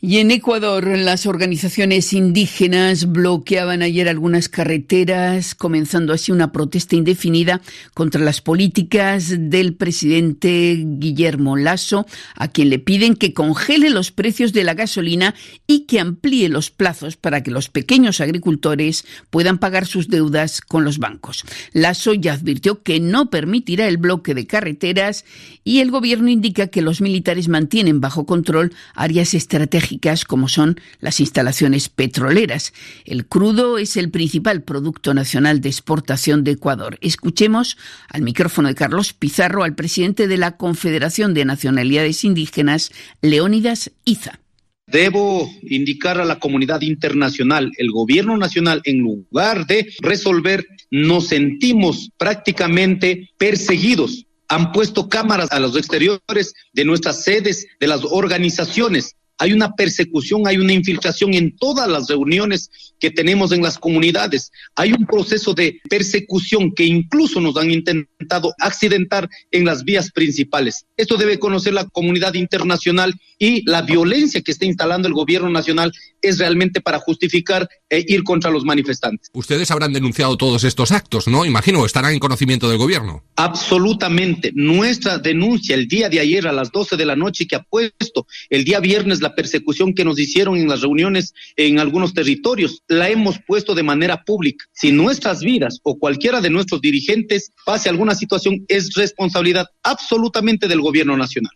Y 0.06 0.18
en 0.18 0.32
Ecuador, 0.32 0.86
las 0.98 1.26
organizaciones 1.26 2.12
indígenas 2.12 3.14
bloqueaban 3.14 3.82
ayer 3.82 4.10
algunas 4.10 4.50
carreteras, 4.50 5.56
comenzando 5.56 6.12
así 6.12 6.34
una 6.34 6.52
protesta 6.52 6.98
indefinida 6.98 7.62
contra 7.94 8.20
las 8.20 8.42
políticas 8.42 9.34
del 9.34 9.76
presidente 9.76 10.84
Guillermo 10.86 11.56
Lasso, 11.56 12.06
a 12.36 12.50
quien 12.50 12.70
le 12.70 12.80
piden 12.80 13.16
que 13.16 13.34
congele 13.34 13.90
los 13.92 14.12
precios 14.12 14.52
de 14.52 14.66
la 14.66 14.74
gasolina 14.74 15.36
y 15.68 15.86
que 15.86 16.02
amplíe 16.02 16.50
los 16.50 16.70
plazos 16.70 17.16
para 17.16 17.42
que 17.42 17.52
los 17.52 17.70
pequeños 17.70 18.20
agricultores 18.20 19.06
puedan 19.30 19.58
pagar 19.58 19.86
sus 19.86 20.10
deudas 20.10 20.60
con 20.60 20.84
los 20.84 20.98
bancos. 20.98 21.46
Lasso 21.72 22.14
ya 22.14 22.34
advirtió 22.34 22.84
que 22.84 23.00
no 23.00 23.30
permitirá 23.30 23.88
el 23.88 23.96
bloque 23.96 24.34
de 24.34 24.48
carreteras 24.48 25.24
y 25.64 25.80
el 25.80 25.92
gobierno 25.92 26.28
indica 26.28 26.68
que 26.68 26.82
los 26.82 27.00
militares 27.00 27.48
mantienen 27.48 28.02
bajo 28.02 28.26
control 28.26 28.74
áreas 28.96 29.34
estratégicas 29.34 29.93
como 30.28 30.48
son 30.48 30.80
las 31.00 31.20
instalaciones 31.20 31.90
petroleras. 31.90 32.74
El 33.06 33.26
crudo 33.26 33.78
es 33.78 33.98
el 33.98 34.10
principal 34.10 34.62
producto 34.64 35.14
nacional 35.14 35.62
de 35.62 35.70
exportación 35.70 36.44
de 36.44 36.52
Ecuador. 36.52 36.98
Escuchemos 37.02 37.78
al 38.10 38.22
micrófono 38.22 38.68
de 38.68 38.76
Carlos 38.76 39.14
Pizarro 39.14 39.64
al 39.64 39.76
presidente 39.76 40.28
de 40.28 40.38
la 40.38 40.58
Confederación 40.58 41.34
de 41.34 41.46
Nacionalidades 41.46 42.24
Indígenas, 42.24 42.92
Leónidas 43.22 43.92
Iza. 44.06 44.40
Debo 44.88 45.50
indicar 45.64 46.20
a 46.20 46.26
la 46.26 46.40
comunidad 46.40 46.82
internacional, 46.82 47.72
el 47.78 47.90
gobierno 47.92 48.38
nacional, 48.38 48.82
en 48.84 49.00
lugar 49.00 49.66
de 49.66 49.88
resolver, 50.02 50.68
nos 50.92 51.28
sentimos 51.28 52.10
prácticamente 52.18 53.30
perseguidos. 53.38 54.26
Han 54.50 54.72
puesto 54.72 55.08
cámaras 55.08 55.52
a 55.52 55.60
los 55.60 55.76
exteriores 55.78 56.54
de 56.74 56.86
nuestras 56.86 57.24
sedes, 57.24 57.66
de 57.80 57.88
las 57.88 58.02
organizaciones 58.04 59.16
hay 59.38 59.54
una 59.54 59.74
persecución, 59.76 60.48
hay 60.48 60.58
una 60.58 60.74
infiltración 60.74 61.34
en 61.34 61.56
todas 61.58 61.88
las 61.88 62.08
reuniones 62.08 62.93
que 63.04 63.12
tenemos 63.12 63.52
en 63.52 63.62
las 63.62 63.78
comunidades. 63.78 64.50
Hay 64.78 64.94
un 64.94 65.06
proceso 65.06 65.54
de 65.54 65.82
persecución 65.90 66.72
que 66.74 66.86
incluso 66.86 67.42
nos 67.42 67.58
han 67.58 67.70
intentado 67.70 68.54
accidentar 68.62 69.28
en 69.52 69.66
las 69.66 69.84
vías 69.84 70.10
principales. 70.10 70.86
Esto 70.96 71.18
debe 71.18 71.38
conocer 71.38 71.74
la 71.74 71.84
comunidad 71.84 72.34
internacional 72.36 73.14
y 73.38 73.70
la 73.70 73.82
violencia 73.82 74.40
que 74.40 74.54
está 74.54 74.64
instalando 74.64 75.10
el 75.10 75.14
gobierno 75.14 75.50
nacional 75.50 75.92
es 76.22 76.40
realmente 76.40 76.80
para 76.80 77.00
justificar 77.00 77.68
e 77.90 78.06
ir 78.08 78.24
contra 78.24 78.50
los 78.50 78.64
manifestantes. 78.64 79.30
Ustedes 79.34 79.70
habrán 79.70 79.92
denunciado 79.92 80.38
todos 80.38 80.64
estos 80.64 80.94
actos, 80.94 81.28
¿no? 81.28 81.46
Imagino, 81.46 81.86
estarán 81.86 82.14
en 82.14 82.20
conocimiento 82.20 82.70
del 82.70 82.78
gobierno. 82.78 83.22
Absolutamente. 83.36 84.54
Nuestra 84.56 85.18
denuncia 85.18 85.76
el 85.76 85.90
día 85.90 86.08
de 86.08 86.22
ayer 86.22 86.48
a 86.48 86.54
las 86.54 86.72
12 86.72 86.96
de 86.96 87.06
la 87.06 87.18
noche 87.18 87.48
que 87.48 87.58
ha 87.58 87.64
puesto 87.64 88.26
el 88.50 88.64
día 88.64 88.80
viernes 88.80 89.20
la 89.20 89.36
persecución 89.36 89.94
que 89.94 90.06
nos 90.06 90.18
hicieron 90.18 90.56
en 90.56 90.70
las 90.70 90.80
reuniones 90.80 91.34
en 91.58 91.80
algunos 91.80 92.14
territorios, 92.14 92.82
la 92.94 93.10
hemos 93.10 93.40
puesto 93.46 93.76
de 93.76 93.84
manera 93.84 94.24
pública. 94.24 94.66
Si 94.72 94.92
nuestras 94.92 95.42
vidas 95.42 95.80
o 95.84 95.98
cualquiera 95.98 96.42
de 96.42 96.50
nuestros 96.50 96.82
dirigentes 96.82 97.52
pase 97.66 97.90
alguna 97.90 98.16
situación, 98.16 98.66
es 98.68 98.94
responsabilidad 98.94 99.68
absolutamente 99.84 100.68
del 100.68 100.82
gobierno 100.82 101.18
nacional. 101.18 101.52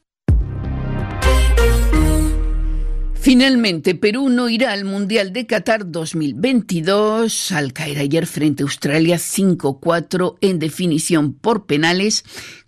Finalmente, 3.27 3.93
Perú 3.93 4.29
no 4.29 4.47
irá 4.47 4.71
al 4.71 4.85
Mundial 4.85 5.33
de 5.33 5.45
Qatar 5.45 5.91
2022 5.91 7.51
al 7.51 7.73
caer 7.73 7.99
ayer 7.99 8.25
frente 8.25 8.63
a 8.63 8.65
Australia 8.65 9.17
5-4 9.17 10.37
en 10.39 10.59
definición 10.59 11.33
por 11.33 11.65
penales, 11.65 12.23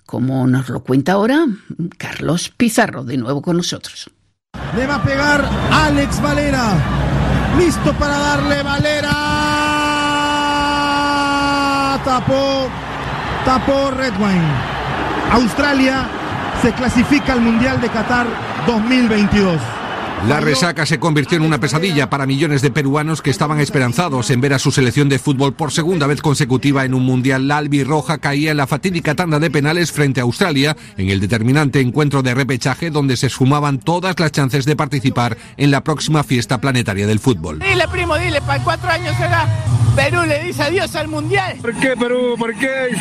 como 0.05 0.45
nos 0.47 0.67
lo 0.67 0.83
cuenta 0.83 1.13
ahora 1.13 1.45
Carlos 1.97 2.49
Pizarro, 2.49 3.05
de 3.05 3.15
nuevo 3.15 3.41
con 3.41 3.55
nosotros. 3.55 4.09
Le 4.75 4.85
va 4.85 4.95
a 4.95 5.03
pegar 5.03 5.49
Alex 5.71 6.21
Valera. 6.21 7.18
Listo 7.59 7.93
para 7.93 8.17
darle 8.17 8.63
Valera. 8.63 9.09
tapó, 12.05 12.69
tapó 13.45 13.91
Redwine. 13.91 14.47
Australia 15.33 16.07
se 16.61 16.71
clasifica 16.71 17.33
al 17.33 17.41
Mundial 17.41 17.81
de 17.81 17.89
Qatar 17.89 18.25
2022. 18.65 19.78
La 20.27 20.41
resaca 20.41 20.85
se 20.85 20.99
convirtió 20.99 21.37
en 21.37 21.43
una 21.43 21.59
pesadilla 21.59 22.09
para 22.09 22.25
millones 22.25 22.61
de 22.61 22.71
peruanos 22.71 23.21
que 23.21 23.29
estaban 23.29 23.59
esperanzados 23.59 24.29
en 24.29 24.41
ver 24.41 24.53
a 24.53 24.59
su 24.59 24.71
selección 24.71 25.07
de 25.07 25.17
fútbol 25.17 25.53
por 25.53 25.71
segunda 25.71 26.07
vez 26.07 26.21
consecutiva 26.21 26.83
en 26.83 26.93
un 26.93 27.03
mundial. 27.03 27.47
La 27.47 27.57
albirroja 27.57 28.17
caía 28.17 28.51
en 28.51 28.57
la 28.57 28.67
fatídica 28.67 29.15
tanda 29.15 29.39
de 29.39 29.49
penales 29.49 29.91
frente 29.91 30.19
a 30.19 30.23
Australia 30.23 30.75
en 30.97 31.09
el 31.09 31.19
determinante 31.21 31.79
encuentro 31.79 32.21
de 32.21 32.35
repechaje 32.35 32.89
donde 32.89 33.17
se 33.17 33.27
esfumaban 33.27 33.79
todas 33.79 34.19
las 34.19 34.31
chances 34.31 34.65
de 34.65 34.75
participar 34.75 35.37
en 35.57 35.71
la 35.71 35.83
próxima 35.83 36.23
fiesta 36.23 36.59
planetaria 36.59 37.07
del 37.07 37.19
fútbol. 37.19 37.59
Dile, 37.59 37.87
primo, 37.87 38.17
dile, 38.17 38.41
para 38.41 38.61
cuatro 38.63 38.89
años 38.89 39.15
será. 39.17 39.47
Perú 39.95 40.21
le 40.25 40.43
dice 40.43 40.63
adiós 40.63 40.95
al 40.95 41.07
mundial. 41.07 41.57
¿Por 41.61 41.73
qué 41.75 41.95
Perú? 41.97 42.35
¿Por 42.37 42.55
qué? 42.55 42.95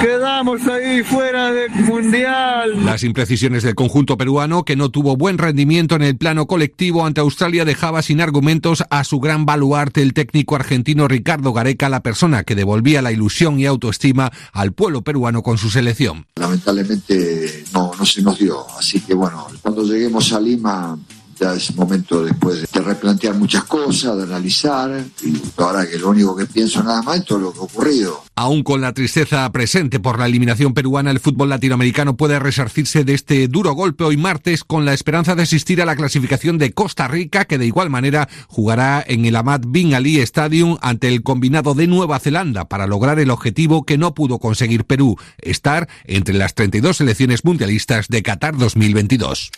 Quedamos 0.00 0.66
ahí 0.66 1.02
fuera 1.02 1.52
del 1.52 1.70
mundial. 1.84 2.84
Las 2.84 3.02
imprecisiones 3.02 3.62
del 3.62 3.74
conjunto 3.74 4.16
peruano 4.16 4.64
que 4.64 4.76
no 4.76 4.89
tuvo 4.90 5.16
buen 5.16 5.38
rendimiento 5.38 5.94
en 5.94 6.02
el 6.02 6.16
plano 6.16 6.46
colectivo 6.46 7.06
ante 7.06 7.20
Australia 7.20 7.64
dejaba 7.64 8.02
sin 8.02 8.20
argumentos 8.20 8.84
a 8.90 9.04
su 9.04 9.20
gran 9.20 9.46
baluarte 9.46 10.02
el 10.02 10.14
técnico 10.14 10.56
argentino 10.56 11.08
Ricardo 11.08 11.52
Gareca, 11.52 11.88
la 11.88 12.02
persona 12.02 12.44
que 12.44 12.54
devolvía 12.54 13.02
la 13.02 13.12
ilusión 13.12 13.58
y 13.58 13.66
autoestima 13.66 14.30
al 14.52 14.72
pueblo 14.72 15.02
peruano 15.02 15.42
con 15.42 15.58
su 15.58 15.70
selección. 15.70 16.26
Lamentablemente 16.36 17.64
no, 17.72 17.92
no 17.98 18.04
se 18.04 18.22
nos 18.22 18.38
dio, 18.38 18.66
así 18.78 19.00
que 19.00 19.14
bueno, 19.14 19.46
cuando 19.62 19.84
lleguemos 19.84 20.32
a 20.32 20.40
Lima 20.40 20.98
ya 21.40 21.54
es 21.54 21.74
momento 21.74 22.22
después 22.24 22.70
de 22.70 22.80
replantear 22.80 23.34
muchas 23.34 23.64
cosas, 23.64 24.16
de 24.16 24.24
analizar, 24.24 25.04
y 25.24 25.40
ahora 25.56 25.88
que 25.88 25.98
lo 25.98 26.10
único 26.10 26.36
que 26.36 26.46
pienso 26.46 26.82
nada 26.82 27.02
más 27.02 27.20
es 27.20 27.24
todo 27.24 27.38
lo 27.38 27.52
que 27.52 27.58
ha 27.60 27.62
ocurrido. 27.62 28.22
Aún 28.36 28.62
con 28.62 28.80
la 28.80 28.92
tristeza 28.92 29.50
presente 29.50 30.00
por 30.00 30.18
la 30.18 30.26
eliminación 30.26 30.74
peruana, 30.74 31.10
el 31.10 31.20
fútbol 31.20 31.48
latinoamericano 31.48 32.16
puede 32.16 32.38
resarcirse 32.38 33.04
de 33.04 33.14
este 33.14 33.48
duro 33.48 33.72
golpe 33.72 34.04
hoy 34.04 34.16
martes 34.16 34.64
con 34.64 34.84
la 34.84 34.94
esperanza 34.94 35.34
de 35.34 35.42
asistir 35.42 35.80
a 35.80 35.86
la 35.86 35.96
clasificación 35.96 36.58
de 36.58 36.72
Costa 36.72 37.08
Rica, 37.08 37.44
que 37.46 37.58
de 37.58 37.66
igual 37.66 37.90
manera 37.90 38.28
jugará 38.48 39.02
en 39.06 39.24
el 39.24 39.36
Amat 39.36 39.64
Bin 39.66 39.94
Ali 39.94 40.20
Stadium 40.20 40.76
ante 40.82 41.08
el 41.08 41.22
combinado 41.22 41.74
de 41.74 41.86
Nueva 41.86 42.18
Zelanda 42.18 42.68
para 42.68 42.86
lograr 42.86 43.18
el 43.18 43.30
objetivo 43.30 43.84
que 43.84 43.98
no 43.98 44.14
pudo 44.14 44.38
conseguir 44.38 44.84
Perú, 44.84 45.16
estar 45.38 45.88
entre 46.04 46.34
las 46.34 46.54
32 46.54 46.98
selecciones 46.98 47.44
mundialistas 47.44 48.08
de 48.08 48.22
Qatar 48.22 48.56
2022. 48.56 49.50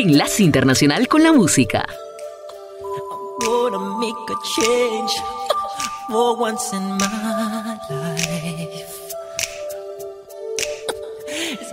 Enlace 0.00 0.42
Internacional 0.42 1.08
con 1.08 1.22
la 1.22 1.30
Música. 1.30 1.84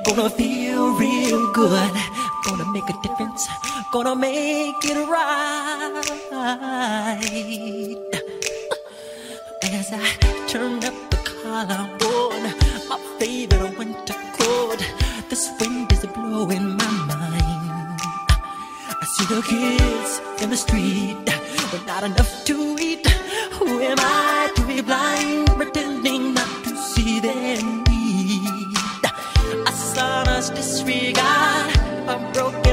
gonna 0.03 0.29
feel 0.29 0.93
real 0.97 1.51
good. 1.53 1.93
Gonna 2.45 2.65
make 2.73 2.89
a 2.89 2.93
difference. 3.01 3.47
Gonna 3.93 4.15
make 4.15 4.83
it 4.83 5.07
right. 5.07 5.95
As 9.63 9.93
I 9.93 10.09
turn 10.47 10.83
up 10.83 10.95
the 11.11 11.17
collar 11.23 11.87
on 12.11 12.41
my 12.89 12.99
favorite 13.19 13.77
winter 13.77 14.15
coat, 14.37 14.81
this 15.29 15.49
wind 15.59 15.91
is 15.93 16.05
blowing 16.07 16.75
my 16.75 16.87
see 19.17 19.34
the 19.34 19.41
kids 19.41 20.21
in 20.43 20.49
the 20.51 20.58
street 20.58 21.17
with 21.71 21.84
not 21.88 22.03
enough 22.03 22.45
to 22.45 22.77
eat. 22.80 23.06
Who 23.58 23.80
am 23.82 23.97
I 23.99 24.51
to 24.56 24.62
be 24.67 24.82
blind, 24.82 25.47
pretending 25.60 26.34
not 26.36 26.51
to 26.65 26.71
see 26.91 27.19
their 27.19 27.58
need? 27.89 28.73
A 29.65 29.71
son's 29.71 30.49
disregard, 30.51 31.75
a 32.13 32.15
broken 32.34 32.66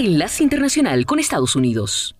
Enlace 0.00 0.42
Internacional 0.42 1.04
con 1.04 1.18
Estados 1.18 1.54
Unidos. 1.56 2.16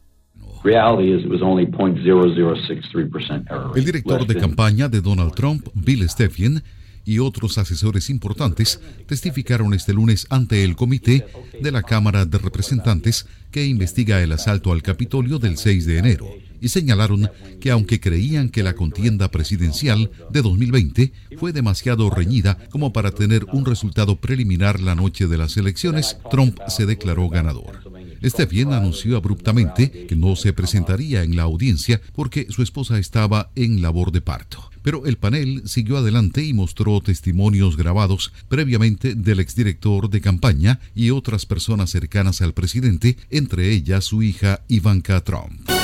El 3.74 3.84
director 3.84 4.26
de 4.26 4.34
campaña 4.36 4.88
de 4.88 5.00
Donald 5.00 5.32
Trump, 5.34 5.66
Bill 5.72 6.06
Stepien, 6.08 6.62
y 7.06 7.18
otros 7.18 7.56
asesores 7.56 8.10
importantes 8.10 8.80
testificaron 9.06 9.72
este 9.72 9.94
lunes 9.94 10.26
ante 10.28 10.62
el 10.64 10.76
comité 10.76 11.26
de 11.60 11.72
la 11.72 11.82
Cámara 11.82 12.26
de 12.26 12.36
Representantes 12.36 13.26
que 13.50 13.64
investiga 13.64 14.20
el 14.22 14.32
asalto 14.32 14.72
al 14.72 14.82
Capitolio 14.82 15.38
del 15.38 15.56
6 15.56 15.86
de 15.86 15.98
enero 15.98 16.49
y 16.60 16.68
señalaron 16.68 17.30
que 17.60 17.70
aunque 17.70 18.00
creían 18.00 18.48
que 18.48 18.62
la 18.62 18.74
contienda 18.74 19.30
presidencial 19.30 20.10
de 20.30 20.42
2020 20.42 21.12
fue 21.38 21.52
demasiado 21.52 22.10
reñida 22.10 22.58
como 22.70 22.92
para 22.92 23.12
tener 23.12 23.46
un 23.52 23.64
resultado 23.64 24.16
preliminar 24.16 24.80
la 24.80 24.94
noche 24.94 25.26
de 25.26 25.38
las 25.38 25.56
elecciones, 25.56 26.18
Trump 26.30 26.58
se 26.68 26.86
declaró 26.86 27.28
ganador. 27.28 27.90
Stephen 28.22 28.72
anunció 28.72 29.16
abruptamente 29.16 30.06
que 30.06 30.16
no 30.16 30.36
se 30.36 30.52
presentaría 30.52 31.22
en 31.22 31.36
la 31.36 31.42
audiencia 31.42 32.00
porque 32.14 32.46
su 32.50 32.62
esposa 32.62 32.98
estaba 32.98 33.50
en 33.54 33.82
labor 33.82 34.12
de 34.12 34.20
parto. 34.20 34.70
Pero 34.82 35.06
el 35.06 35.16
panel 35.16 35.62
siguió 35.66 35.98
adelante 35.98 36.44
y 36.44 36.54
mostró 36.54 37.00
testimonios 37.00 37.76
grabados 37.76 38.32
previamente 38.48 39.14
del 39.14 39.40
exdirector 39.40 40.08
de 40.08 40.20
campaña 40.20 40.80
y 40.94 41.10
otras 41.10 41.46
personas 41.46 41.90
cercanas 41.90 42.40
al 42.40 42.54
presidente, 42.54 43.16
entre 43.30 43.70
ellas 43.70 44.04
su 44.04 44.22
hija 44.22 44.62
Ivanka 44.68 45.22
Trump. 45.22 45.79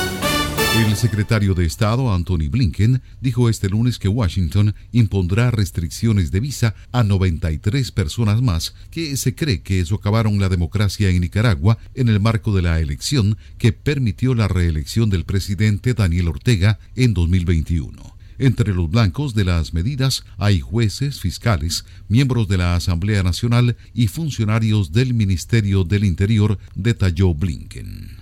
El 0.75 0.95
secretario 0.95 1.55
de 1.55 1.65
Estado, 1.65 2.13
Anthony 2.13 2.49
Blinken, 2.49 3.01
dijo 3.19 3.49
este 3.49 3.69
lunes 3.69 3.97
que 3.97 4.07
Washington 4.07 4.75
impondrá 4.91 5.49
restricciones 5.49 6.29
de 6.29 6.39
visa 6.39 6.75
a 6.91 7.03
93 7.03 7.91
personas 7.91 8.41
más 8.41 8.75
que 8.91 9.17
se 9.17 9.33
cree 9.33 9.61
que 9.61 9.83
socavaron 9.85 10.39
la 10.39 10.49
democracia 10.49 11.09
en 11.09 11.21
Nicaragua 11.21 11.79
en 11.95 12.09
el 12.09 12.19
marco 12.19 12.55
de 12.55 12.61
la 12.61 12.79
elección 12.79 13.37
que 13.57 13.71
permitió 13.71 14.35
la 14.35 14.47
reelección 14.47 15.09
del 15.09 15.25
presidente 15.25 15.93
Daniel 15.93 16.27
Ortega 16.27 16.79
en 16.95 17.13
2021. 17.13 18.17
Entre 18.39 18.73
los 18.73 18.89
blancos 18.89 19.33
de 19.33 19.45
las 19.45 19.73
medidas 19.73 20.23
hay 20.37 20.59
jueces, 20.59 21.19
fiscales, 21.19 21.85
miembros 22.07 22.47
de 22.47 22.57
la 22.57 22.75
Asamblea 22.75 23.23
Nacional 23.23 23.77
y 23.95 24.07
funcionarios 24.07 24.91
del 24.91 25.15
Ministerio 25.15 25.83
del 25.83 26.03
Interior, 26.03 26.59
detalló 26.75 27.33
Blinken. 27.33 28.16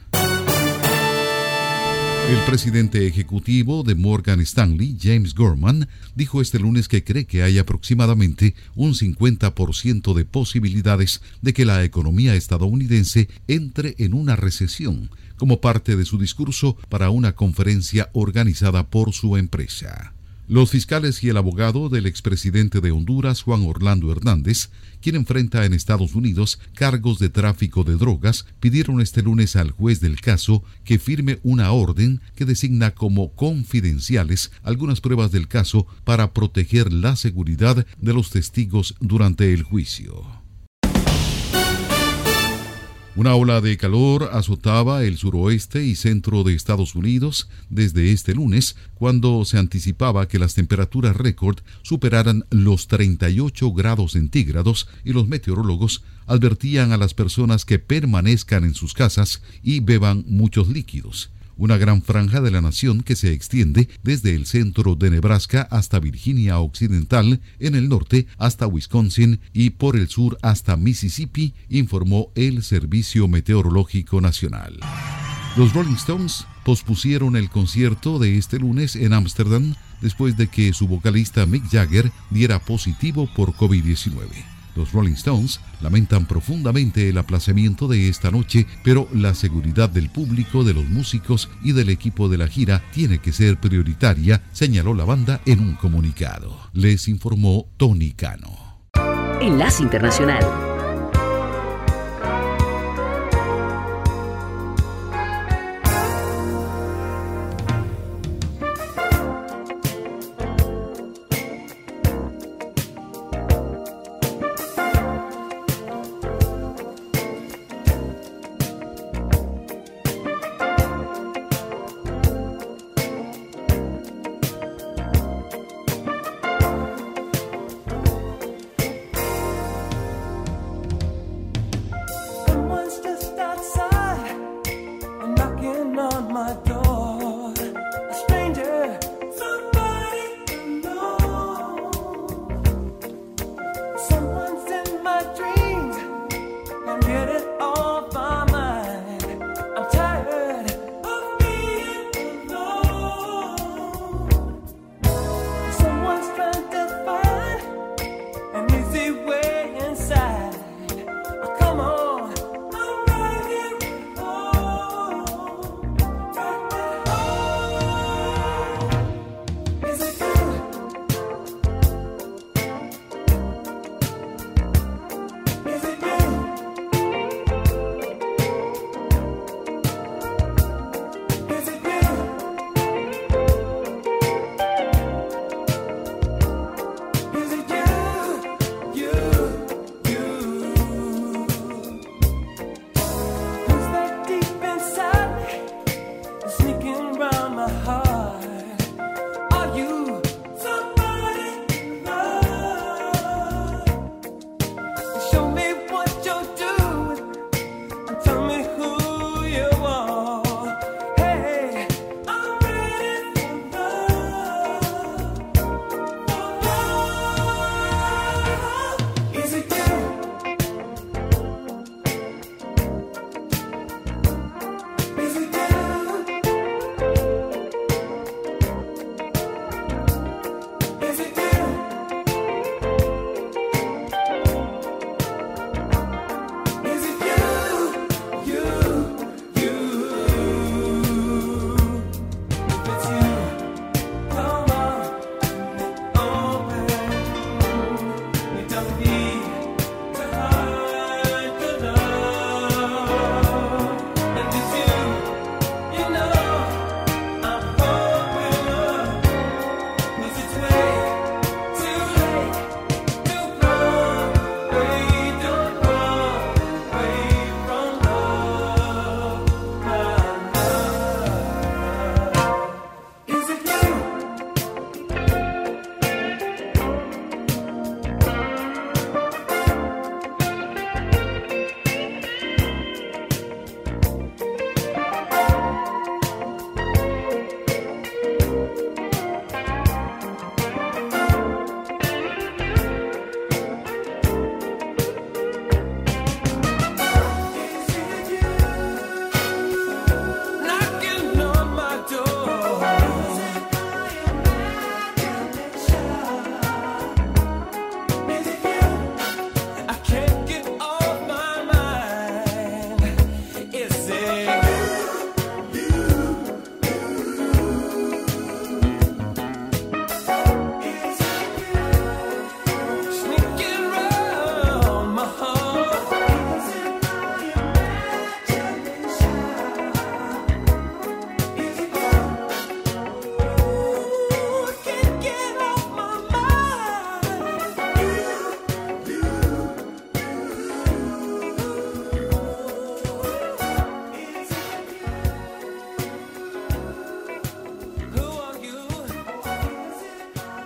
El 2.27 2.43
presidente 2.43 3.05
ejecutivo 3.05 3.83
de 3.83 3.93
Morgan 3.93 4.39
Stanley, 4.39 4.97
James 4.99 5.35
Gorman, 5.35 5.88
dijo 6.15 6.41
este 6.41 6.57
lunes 6.57 6.88
que 6.88 7.03
cree 7.03 7.25
que 7.25 7.43
hay 7.43 7.59
aproximadamente 7.59 8.55
un 8.73 8.95
50% 8.95 10.15
de 10.15 10.25
posibilidades 10.25 11.21
de 11.43 11.53
que 11.53 11.65
la 11.65 11.83
economía 11.83 12.33
estadounidense 12.33 13.29
entre 13.47 13.93
en 13.99 14.15
una 14.15 14.35
recesión, 14.35 15.11
como 15.38 15.61
parte 15.61 15.95
de 15.95 16.05
su 16.05 16.17
discurso 16.17 16.77
para 16.89 17.11
una 17.11 17.35
conferencia 17.35 18.09
organizada 18.13 18.89
por 18.89 19.13
su 19.13 19.38
empresa. 19.38 20.15
Los 20.47 20.69
fiscales 20.69 21.23
y 21.23 21.29
el 21.29 21.38
abogado 21.38 21.89
del 21.89 22.05
expresidente 22.05 22.79
de 22.79 22.91
Honduras, 22.91 23.41
Juan 23.41 23.65
Orlando 23.65 24.12
Hernández, 24.12 24.69
quien 25.01 25.15
enfrenta 25.15 25.65
en 25.65 25.73
Estados 25.73 26.13
Unidos 26.13 26.60
cargos 26.75 27.17
de 27.17 27.29
tráfico 27.29 27.84
de 27.84 27.95
drogas, 27.95 28.45
pidieron 28.60 29.01
este 29.01 29.23
lunes 29.23 29.55
al 29.55 29.71
juez 29.71 30.01
del 30.01 30.21
caso 30.21 30.63
que 30.84 30.99
firme 30.99 31.39
una 31.41 31.71
orden 31.71 32.21
que 32.36 32.45
designa 32.45 32.91
como 32.91 33.34
confidenciales 33.34 34.51
algunas 34.62 35.01
pruebas 35.01 35.31
del 35.31 35.47
caso 35.47 35.88
para 36.03 36.31
proteger 36.31 36.93
la 36.93 37.15
seguridad 37.15 37.84
de 37.99 38.13
los 38.13 38.29
testigos 38.29 38.93
durante 38.99 39.51
el 39.51 39.63
juicio. 39.63 40.35
Una 43.17 43.34
ola 43.36 43.62
de 43.62 43.78
calor 43.78 44.32
azotaba 44.34 45.06
el 45.06 45.15
suroeste 45.15 45.86
y 45.86 45.95
centro 45.95 46.43
de 46.43 46.54
Estados 46.54 46.95
Unidos 46.95 47.47
desde 47.69 48.12
este 48.12 48.36
lunes, 48.36 48.75
cuando 48.93 49.45
se 49.45 49.58
anticipaba 49.58 50.28
que 50.28 50.38
las 50.38 50.54
temperaturas 50.54 51.15
récord 51.15 51.60
superaran 51.82 52.43
los 52.49 52.89
38 52.89 53.71
grados 53.71 54.12
centígrados 54.12 54.89
y 55.06 55.13
los 55.13 55.30
meteorólogos 55.30 56.04
advertían 56.28 56.91
a 56.91 56.97
las 56.97 57.13
personas 57.13 57.63
que 57.63 57.80
permanezcan 57.80 58.65
en 58.65 58.73
sus 58.73 58.93
casas 58.93 59.41
y 59.63 59.80
beban 59.80 60.25
muchos 60.28 60.67
líquidos 60.67 61.30
una 61.57 61.77
gran 61.77 62.01
franja 62.01 62.41
de 62.41 62.51
la 62.51 62.61
nación 62.61 63.01
que 63.01 63.15
se 63.15 63.31
extiende 63.31 63.87
desde 64.03 64.35
el 64.35 64.45
centro 64.45 64.95
de 64.95 65.09
Nebraska 65.09 65.67
hasta 65.71 65.99
Virginia 65.99 66.59
Occidental, 66.59 67.41
en 67.59 67.75
el 67.75 67.89
norte 67.89 68.27
hasta 68.37 68.67
Wisconsin 68.67 69.39
y 69.53 69.71
por 69.71 69.95
el 69.95 70.09
sur 70.09 70.37
hasta 70.41 70.77
Mississippi, 70.77 71.53
informó 71.69 72.31
el 72.35 72.63
Servicio 72.63 73.27
Meteorológico 73.27 74.21
Nacional. 74.21 74.79
Los 75.57 75.73
Rolling 75.73 75.95
Stones 75.95 76.45
pospusieron 76.65 77.35
el 77.35 77.49
concierto 77.49 78.19
de 78.19 78.37
este 78.37 78.59
lunes 78.59 78.95
en 78.95 79.13
Ámsterdam 79.13 79.75
después 80.01 80.35
de 80.35 80.47
que 80.47 80.73
su 80.73 80.87
vocalista 80.87 81.45
Mick 81.45 81.69
Jagger 81.69 82.11
diera 82.29 82.59
positivo 82.59 83.29
por 83.33 83.53
COVID-19. 83.53 84.54
Los 84.75 84.91
Rolling 84.91 85.13
Stones 85.13 85.59
lamentan 85.81 86.25
profundamente 86.25 87.09
el 87.09 87.17
aplazamiento 87.17 87.88
de 87.88 88.09
esta 88.09 88.31
noche, 88.31 88.67
pero 88.83 89.07
la 89.13 89.33
seguridad 89.33 89.89
del 89.89 90.09
público, 90.09 90.63
de 90.63 90.73
los 90.73 90.85
músicos 90.85 91.49
y 91.63 91.71
del 91.71 91.89
equipo 91.89 92.29
de 92.29 92.38
la 92.38 92.47
gira 92.47 92.83
tiene 92.91 93.19
que 93.19 93.31
ser 93.31 93.57
prioritaria, 93.59 94.43
señaló 94.51 94.93
la 94.93 95.05
banda 95.05 95.41
en 95.45 95.59
un 95.59 95.75
comunicado. 95.75 96.57
Les 96.73 97.07
informó 97.07 97.67
Tony 97.77 98.11
Cano. 98.11 98.65
Enlace 99.41 99.83
Internacional. 99.83 100.74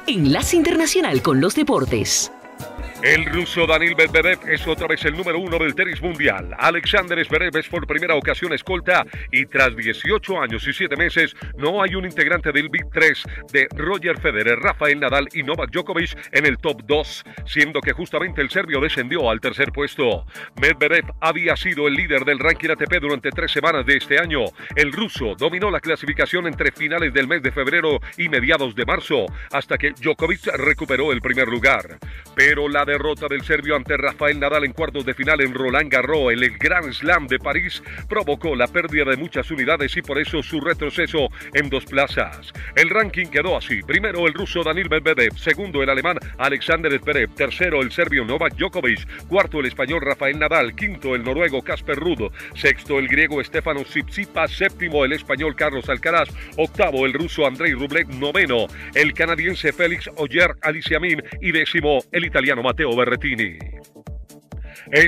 Enlace 0.10 0.58
Internacional 0.58 1.22
con 1.22 1.40
los 1.40 1.54
Deportes. 1.54 2.32
El 3.02 3.26
ruso 3.28 3.66
Danil 3.66 3.96
Medvedev 3.96 4.40
es 4.50 4.68
otra 4.68 4.86
vez 4.86 5.06
el 5.06 5.16
número 5.16 5.40
uno 5.40 5.58
del 5.58 5.74
tenis 5.74 6.02
mundial. 6.02 6.54
Alexander 6.60 7.26
Zverev 7.26 7.56
es 7.56 7.70
por 7.70 7.88
primera 7.88 8.14
ocasión 8.16 8.52
escolta 8.52 9.06
y 9.32 9.46
tras 9.46 9.74
18 9.74 10.42
años 10.42 10.68
y 10.68 10.74
7 10.74 10.98
meses 10.98 11.34
no 11.58 11.82
hay 11.82 11.96
un 11.96 12.04
integrante 12.04 12.52
del 12.52 12.68
Big 12.68 12.90
3 12.92 13.24
de 13.54 13.70
Roger 13.74 14.20
Federer, 14.20 14.60
Rafael 14.60 15.00
Nadal 15.00 15.30
y 15.34 15.44
Novak 15.44 15.72
Djokovic 15.72 16.18
en 16.34 16.46
el 16.46 16.58
top 16.58 16.82
2, 16.88 17.24
siendo 17.46 17.80
que 17.80 17.94
justamente 17.94 18.42
el 18.42 18.50
serbio 18.50 18.82
descendió 18.82 19.30
al 19.30 19.40
tercer 19.40 19.72
puesto. 19.72 20.26
Medvedev 20.62 21.06
había 21.22 21.56
sido 21.56 21.88
el 21.88 21.94
líder 21.94 22.26
del 22.26 22.40
ranking 22.40 22.72
ATP 22.72 23.00
durante 23.00 23.32
tres 23.32 23.54
semanas 23.54 23.86
de 23.86 23.96
este 23.96 24.20
año. 24.20 24.42
El 24.76 24.92
ruso 24.92 25.36
dominó 25.36 25.72
la 25.72 25.80
clasificación 25.80 26.48
entre 26.48 26.74
finales 26.74 27.14
del 27.14 27.30
mes 27.30 27.42
de 27.44 27.54
febrero 27.54 28.02
y 28.18 28.28
mediados 28.28 28.76
de 28.76 28.86
marzo, 28.86 29.26
hasta 29.54 29.78
que 29.78 29.92
Djokovic 29.92 30.48
recuperó 30.58 31.14
el 31.14 31.22
primer 31.22 31.48
lugar. 31.48 31.98
Pero 32.36 32.68
la 32.68 32.89
derrota 32.90 33.28
del 33.30 33.44
serbio 33.44 33.76
ante 33.76 33.98
Rafael 33.98 34.40
Nadal 34.40 34.64
en 34.64 34.74
cuartos 34.74 35.06
de 35.06 35.14
final 35.14 35.42
en 35.42 35.54
Roland 35.54 35.92
Garros. 35.92 36.34
El 36.34 36.58
Grand 36.58 36.92
Slam 36.92 37.28
de 37.28 37.38
París 37.38 37.84
provocó 38.08 38.56
la 38.56 38.66
pérdida 38.66 39.06
de 39.06 39.16
muchas 39.16 39.52
unidades 39.52 39.96
y 39.96 40.02
por 40.02 40.18
eso 40.18 40.42
su 40.42 40.60
retroceso 40.60 41.28
en 41.54 41.70
dos 41.70 41.86
plazas. 41.86 42.52
El 42.76 42.90
ranking 42.90 43.28
quedó 43.28 43.56
así. 43.56 43.82
Primero 43.84 44.26
el 44.26 44.34
ruso 44.34 44.64
Danil 44.64 44.90
Medvedev, 44.90 45.38
segundo 45.38 45.84
el 45.84 45.90
alemán 45.90 46.18
Alexander 46.40 46.92
Zverev, 47.00 47.36
tercero 47.36 47.82
el 47.82 47.92
serbio 47.92 48.26
Novak 48.26 48.56
Djokovic, 48.56 49.28
cuarto 49.28 49.60
el 49.60 49.68
español 49.68 50.02
Rafael 50.02 50.40
Nadal, 50.40 50.76
quinto 50.76 51.14
el 51.14 51.24
noruego 51.24 51.62
Casper 51.62 51.98
Ruud, 51.98 52.32
sexto 52.56 52.98
el 52.98 53.08
griego 53.08 53.44
Stefano 53.44 53.84
Tsitsipas, 53.84 54.52
séptimo 54.52 55.06
el 55.06 55.14
español 55.14 55.56
Carlos 55.56 55.88
Alcaraz, 55.90 56.30
octavo 56.58 57.06
el 57.06 57.14
ruso 57.14 57.46
Andrei 57.46 57.74
Rublev, 57.74 58.10
noveno 58.16 58.66
el 58.96 59.14
canadiense 59.14 59.72
Félix 59.72 60.10
Oyer 60.16 60.56
Aliciamin 60.64 61.22
y 61.40 61.52
décimo 61.52 62.00
el 62.12 62.26
italiano 62.26 62.64
Matteo 62.64 62.79
Matteo 62.80 62.96
Berretini. 62.96 63.58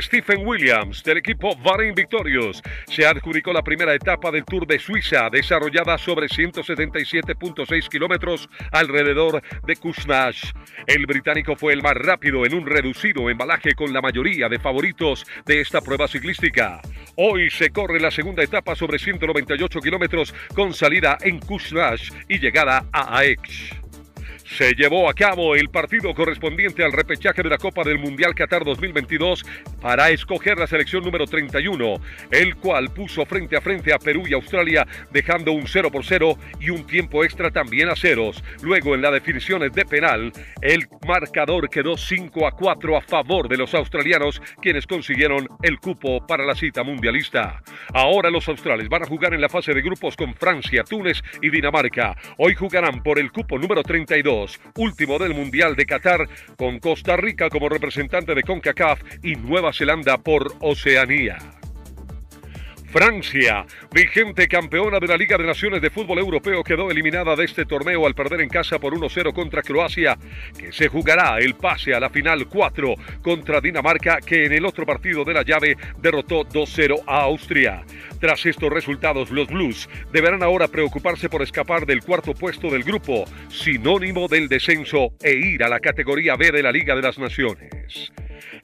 Stephen 0.01 0.45
Williams 0.45 1.01
del 1.03 1.19
equipo 1.19 1.55
Bahrain 1.55 1.95
Victorious 1.95 2.61
se 2.86 3.05
adjudicó 3.05 3.53
la 3.53 3.63
primera 3.63 3.95
etapa 3.95 4.30
del 4.30 4.43
Tour 4.43 4.67
de 4.67 4.78
Suiza 4.78 5.30
desarrollada 5.30 5.97
sobre 5.97 6.28
177.6 6.28 7.88
kilómetros 7.88 8.49
alrededor 8.74 9.41
de 9.65 9.76
Kusnash. 9.78 10.51
El 10.86 11.05
británico 11.05 11.55
fue 11.55 11.72
el 11.72 11.82
más 11.82 11.93
rápido 11.93 12.45
en 12.45 12.55
un 12.55 12.65
reducido 12.65 13.30
embalaje 13.30 13.74
con 13.74 13.93
la 13.93 14.01
mayoría 14.01 14.49
de 14.49 14.59
favoritos 14.59 15.26
de 15.45 15.61
esta 15.61 15.80
prueba 15.80 16.09
ciclística. 16.09 16.82
Hoy 17.15 17.49
se 17.49 17.69
corre 17.69 18.01
la 18.01 18.11
segunda 18.11 18.43
etapa 18.43 18.76
sobre 18.76 18.99
198 18.99 19.80
kilómetros 19.80 20.36
con 20.53 20.74
salida 20.74 21.17
en 21.22 21.39
Kusnash 21.39 22.11
y 22.28 22.38
llegada 22.38 22.86
a 22.91 23.17
Aix 23.17 23.80
se 24.58 24.74
llevó 24.74 25.10
a 25.10 25.14
cabo 25.14 25.56
el 25.56 25.70
partido 25.70 26.14
correspondiente 26.14 26.84
al 26.84 26.91
repechaje 26.91 27.41
de 27.41 27.49
la 27.49 27.58
Copa 27.58 27.84
del 27.84 27.99
Mundial 27.99 28.36
Qatar 28.36 28.66
2022 28.66 29.45
para 29.82 30.09
escoger 30.11 30.57
la 30.57 30.67
selección 30.67 31.03
número 31.03 31.25
31, 31.25 31.95
el 32.29 32.55
cual 32.55 32.93
puso 32.93 33.25
frente 33.25 33.57
a 33.57 33.61
frente 33.61 33.93
a 33.93 33.99
Perú 33.99 34.23
y 34.27 34.34
Australia 34.34 34.88
dejando 35.11 35.51
un 35.51 35.67
0 35.67 35.91
por 35.91 36.05
0 36.05 36.38
y 36.59 36.69
un 36.69 36.86
tiempo 36.86 37.23
extra 37.23 37.51
también 37.51 37.89
a 37.89 37.95
ceros. 37.95 38.43
Luego 38.61 38.95
en 38.95 39.01
las 39.01 39.13
definiciones 39.13 39.73
de 39.73 39.86
penal, 39.86 40.32
el 40.61 40.88
marcador 41.07 41.69
quedó 41.69 41.97
5 41.97 42.47
a 42.47 42.51
4 42.51 42.97
a 42.97 43.01
favor 43.01 43.49
de 43.49 43.57
los 43.57 43.73
australianos, 43.73 44.41
quienes 44.61 44.86
consiguieron 44.88 45.47
el 45.63 45.79
cupo 45.79 46.25
para 46.25 46.45
la 46.45 46.55
cita 46.55 46.84
mundialista. 46.84 47.61
Ahora 47.93 48.29
los 48.29 48.47
australes 48.47 48.88
van 48.88 49.03
a 49.03 49.07
jugar 49.07 49.34
en 49.34 49.41
la 49.41 49.49
fase 49.49 49.73
de 49.73 49.82
grupos 49.82 50.15
con 50.15 50.36
Francia, 50.36 50.84
Túnez 50.84 51.21
y 51.41 51.49
Dinamarca. 51.49 52.15
Hoy 52.38 52.55
jugarán 52.55 53.01
por 53.01 53.19
el 53.19 53.32
cupo 53.32 53.57
número 53.57 53.84
32 53.84 54.59
último 54.75 55.17
del 55.17 55.34
Mundial 55.34 55.75
de 55.75 55.86
Qatar, 55.86 56.27
con 56.57 56.79
Costa 56.79 57.17
Rica 57.17 57.49
como 57.49 57.69
representante 57.69 58.36
de 58.36 58.43
CONCACAF 58.43 59.01
y 59.23 59.36
Nueva 59.36 59.70
Zelanda 59.74 60.17
por 60.17 60.55
Oceanía. 60.59 61.38
Francia, 62.91 63.65
vigente 63.93 64.49
campeona 64.49 64.99
de 64.99 65.07
la 65.07 65.15
Liga 65.15 65.38
de 65.38 65.45
Naciones 65.45 65.82
de 65.82 65.89
Fútbol 65.89 66.19
Europeo, 66.19 66.61
quedó 66.61 66.91
eliminada 66.91 67.38
de 67.38 67.45
este 67.45 67.65
torneo 67.65 68.05
al 68.05 68.15
perder 68.15 68.41
en 68.41 68.49
casa 68.49 68.80
por 68.80 68.93
1-0 68.93 69.32
contra 69.34 69.61
Croacia, 69.61 70.17
que 70.57 70.74
se 70.74 70.89
jugará 70.89 71.38
el 71.38 71.55
pase 71.55 71.93
a 71.93 72.01
la 72.01 72.09
final 72.09 72.47
4 72.47 72.95
contra 73.22 73.61
Dinamarca, 73.61 74.19
que 74.19 74.45
en 74.45 74.51
el 74.51 74.65
otro 74.65 74.86
partido 74.86 75.24
de 75.24 75.34
la 75.34 75.43
llave 75.43 75.78
derrotó 76.01 76.43
2-0 76.43 77.03
a 77.07 77.22
Austria. 77.22 77.86
Tras 78.19 78.45
estos 78.45 78.69
resultados, 78.69 79.32
los 79.32 79.47
Blues 79.47 79.89
deberán 80.11 80.43
ahora 80.43 80.67
preocuparse 80.67 81.30
por 81.30 81.43
escapar 81.43 81.86
del 81.86 82.01
cuarto 82.01 82.34
puesto 82.34 82.69
del 82.69 82.84
grupo, 82.84 83.24
sinónimo 83.47 84.28
del 84.28 84.49
descenso, 84.49 85.13
e 85.24 85.32
ir 85.32 85.63
a 85.63 85.69
la 85.69 85.80
categoría 85.80 86.36
B 86.36 86.51
de 86.51 86.61
la 86.61 86.74
Liga 86.74 86.93
de 86.93 87.03
las 87.03 87.17
Naciones. 87.17 88.11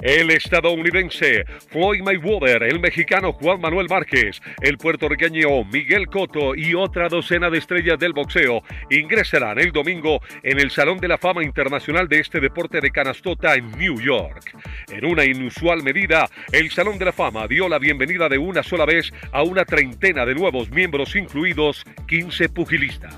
El 0.02 0.30
estadounidense 0.30 1.44
Floyd 1.70 2.02
Mayweather, 2.04 2.64
el 2.64 2.80
mexicano 2.80 3.34
Juan 3.34 3.60
Manuel 3.60 3.88
Márquez, 3.90 4.40
el 4.62 4.78
puertorriqueño 4.78 5.64
Miguel 5.66 6.08
Cotto 6.08 6.56
y 6.56 6.76
otra 6.76 7.10
docena 7.10 7.50
de 7.50 7.58
estrellas 7.58 7.98
del 7.98 8.14
boxeo 8.14 8.62
ingresarán 8.92 9.60
el 9.60 9.72
domingo 9.72 10.22
en 10.44 10.60
el 10.60 10.70
Salón 10.70 11.00
de 11.00 11.08
la 11.08 11.18
Fama 11.18 11.44
Internacional 11.44 12.08
de 12.08 12.20
este 12.20 12.40
deporte 12.40 12.80
de 12.80 12.92
canastota 12.92 13.56
en 13.56 13.72
New 13.72 14.00
York. 14.00 14.56
En 14.90 15.04
una 15.06 15.26
inusual 15.26 15.82
medida, 15.82 16.30
el 16.52 16.70
Salón 16.70 17.00
de 17.00 17.06
la 17.06 17.14
Fama 17.14 17.48
dio 17.48 17.68
la 17.68 17.80
bienvenida 17.80 18.30
de 18.30 18.38
una 18.38 18.62
sola 18.62 18.86
vez 18.86 19.12
a 19.32 19.42
una 19.42 19.66
treintena 19.66 20.26
de 20.26 20.36
nuevos 20.36 20.70
miembros, 20.70 21.16
incluidos 21.16 21.84
15 22.08 22.50
pugilistas. 22.50 23.16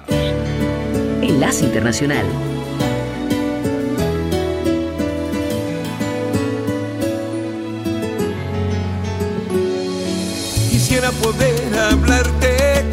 Enlace 1.21 1.65
Internacional. 1.65 2.25
Quisiera 10.89 11.11
poder 11.11 11.77
hablarte, 11.77 12.83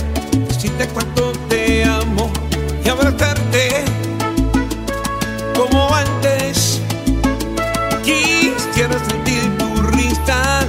decirte 0.49 0.87
cuánto 0.89 1.33
te 1.49 1.83
amo 1.83 2.31
y 2.85 2.89
abrazarte 2.91 3.85
como 5.57 5.95
antes. 5.95 6.83
Quisiera 8.05 8.99
sentir 9.03 9.41
tu 9.57 9.83
risa, 9.97 10.67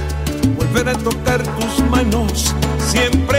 volver 0.56 0.88
a 0.88 0.94
tocar 0.94 1.42
tus 1.42 1.84
manos, 1.90 2.54
siempre 2.90 3.37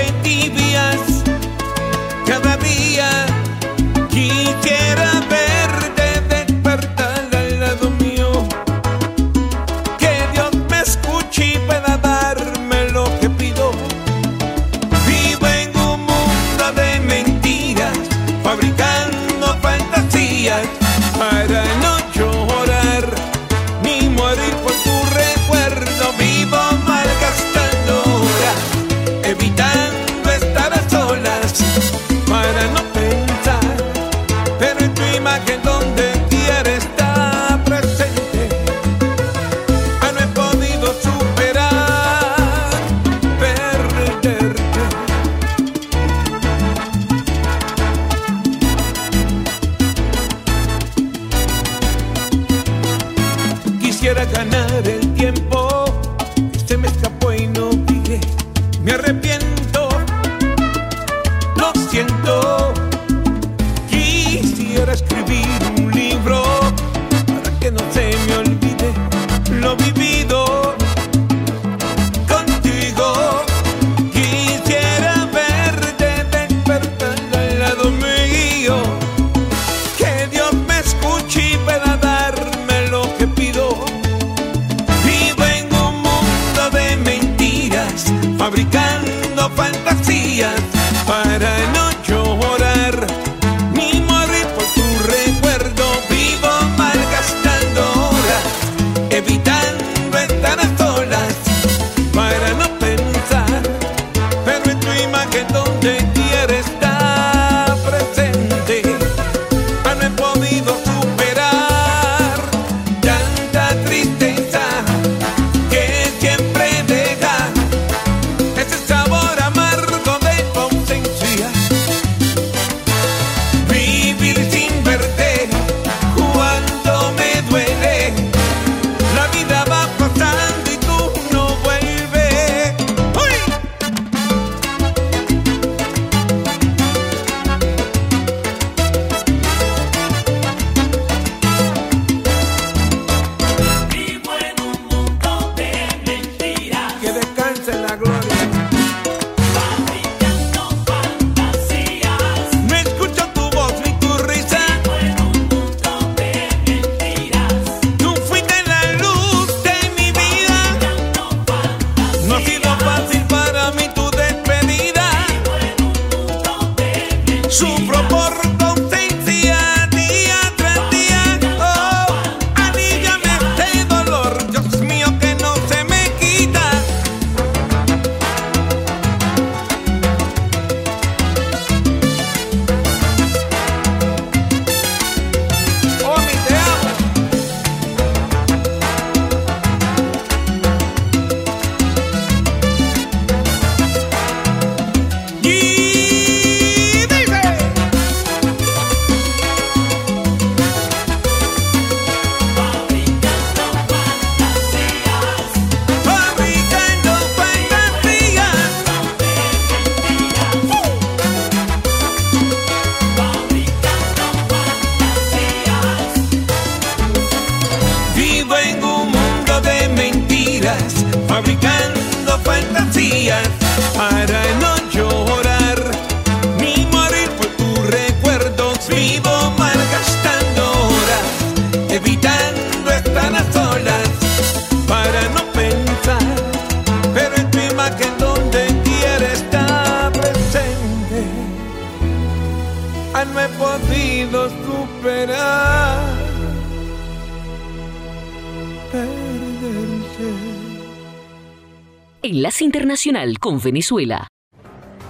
Con 253.39 253.61
Venezuela. 253.61 254.27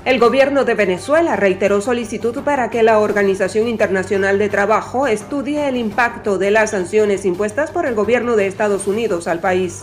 El 0.05 0.19
gobierno 0.19 0.63
de 0.63 0.75
Venezuela 0.75 1.35
reiteró 1.35 1.81
solicitud 1.81 2.43
para 2.43 2.69
que 2.69 2.83
la 2.83 2.99
Organización 2.99 3.67
Internacional 3.67 4.37
de 4.37 4.47
Trabajo 4.47 5.07
estudie 5.07 5.67
el 5.67 5.75
impacto 5.75 6.37
de 6.37 6.51
las 6.51 6.69
sanciones 6.69 7.25
impuestas 7.25 7.71
por 7.71 7.87
el 7.87 7.95
gobierno 7.95 8.35
de 8.35 8.45
Estados 8.45 8.85
Unidos 8.85 9.27
al 9.27 9.39
país. 9.39 9.81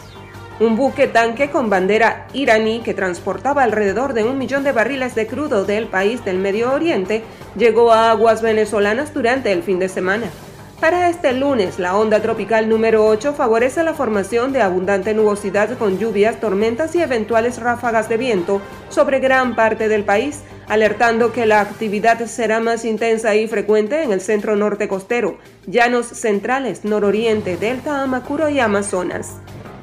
Un 0.61 0.77
buque 0.77 1.09
tanque 1.09 1.51
con 1.51 1.69
bandera 1.69 2.29
iraní 2.33 2.81
que 2.81 2.95
transportaba 2.95 3.65
alrededor 3.65 4.15
de 4.15 4.23
un 4.23 4.39
millón 4.39 4.63
de 4.63 4.71
barriles 4.71 5.17
de 5.17 5.27
crudo 5.27 5.65
del 5.65 5.89
país 5.89 6.25
del 6.25 6.39
Medio 6.39 6.73
Oriente 6.73 7.25
llegó 7.57 7.93
a 7.93 8.13
aguas 8.13 8.41
venezolanas 8.41 9.13
durante 9.13 9.51
el 9.51 9.65
fin 9.65 9.81
de 9.81 9.89
semana. 9.89 10.31
Para 10.81 11.09
este 11.09 11.33
lunes, 11.33 11.79
la 11.79 11.97
onda 11.97 12.21
tropical 12.21 12.69
número 12.69 13.07
8 13.07 13.33
favorece 13.33 13.83
la 13.83 13.95
formación 13.95 14.53
de 14.53 14.61
abundante 14.61 15.15
nubosidad 15.15 15.79
con 15.79 15.99
lluvias, 15.99 16.39
tormentas 16.39 16.95
y 16.95 17.01
eventuales 17.01 17.59
ráfagas 17.59 18.11
de 18.11 18.19
viento 18.19 18.61
sobre 18.91 19.19
gran 19.19 19.57
parte 19.57 19.89
del 19.89 20.05
país, 20.05 20.43
alertando 20.69 21.33
que 21.33 21.47
la 21.47 21.63
actividad 21.63 22.27
será 22.27 22.61
más 22.61 22.85
intensa 22.85 23.35
y 23.35 23.49
frecuente 23.49 24.03
en 24.03 24.13
el 24.13 24.21
centro 24.21 24.55
norte 24.55 24.87
costero, 24.87 25.39
llanos 25.67 26.09
centrales, 26.09 26.85
nororiente, 26.85 27.57
delta, 27.57 28.03
Amacuro 28.03 28.51
y 28.51 28.61
Amazonas. 28.61 29.37